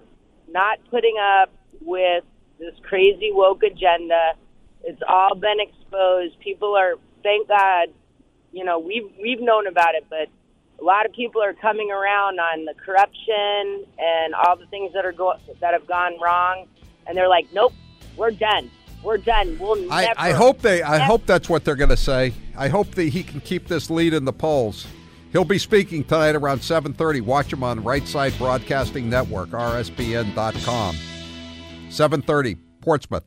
not 0.49 0.79
putting 0.91 1.17
up 1.21 1.53
with 1.83 2.25
this 2.59 2.75
crazy 2.83 3.31
woke 3.33 3.63
agenda. 3.63 4.33
It's 4.85 5.01
all 5.09 5.35
been 5.35 5.59
exposed. 5.61 6.39
People 6.41 6.75
are, 6.77 6.95
thank 7.23 7.49
God, 7.49 7.89
you 8.53 8.65
know, 8.65 8.79
we've 8.79 9.11
we've 9.21 9.41
known 9.41 9.67
about 9.67 9.95
it, 9.95 10.07
but 10.09 10.29
a 10.81 10.85
lot 10.85 11.07
of 11.07 11.13
people 11.13 11.43
are 11.43 11.53
coming 11.53 11.91
around 11.91 12.41
on 12.41 12.65
the 12.65 12.75
corruption 12.75 13.85
and 13.99 14.35
all 14.35 14.57
the 14.57 14.67
things 14.67 14.93
that 14.95 15.05
are 15.05 15.13
go- 15.13 15.37
that 15.61 15.73
have 15.75 15.87
gone 15.87 16.19
wrong, 16.21 16.67
and 17.07 17.17
they're 17.17 17.29
like, 17.29 17.47
nope, 17.53 17.73
we're 18.17 18.31
done. 18.31 18.71
We're 19.03 19.19
done. 19.19 19.59
We'll 19.59 19.91
I, 19.93 20.07
never. 20.07 20.21
I 20.21 20.33
hope 20.33 20.61
they. 20.61 20.83
I 20.83 20.93
never- 20.99 21.05
hope 21.05 21.27
that's 21.27 21.49
what 21.49 21.65
they're 21.65 21.77
going 21.77 21.91
to 21.91 21.97
say. 21.97 22.33
I 22.57 22.69
hope 22.69 22.95
that 22.97 23.05
he 23.05 23.23
can 23.23 23.41
keep 23.41 23.67
this 23.69 23.89
lead 23.91 24.13
in 24.13 24.25
the 24.25 24.33
polls. 24.33 24.87
He'll 25.33 25.45
be 25.45 25.59
speaking 25.59 26.05
tonight 26.05 26.35
around 26.35 26.59
7:30. 26.59 27.21
Watch 27.23 27.53
him 27.53 27.63
on 27.63 27.83
Right 27.85 28.07
Side 28.07 28.37
Broadcasting 28.37 29.09
Network, 29.09 29.51
rsbn.com. 29.51 30.97
7:30, 31.89 32.57
Portsmouth. 32.81 33.19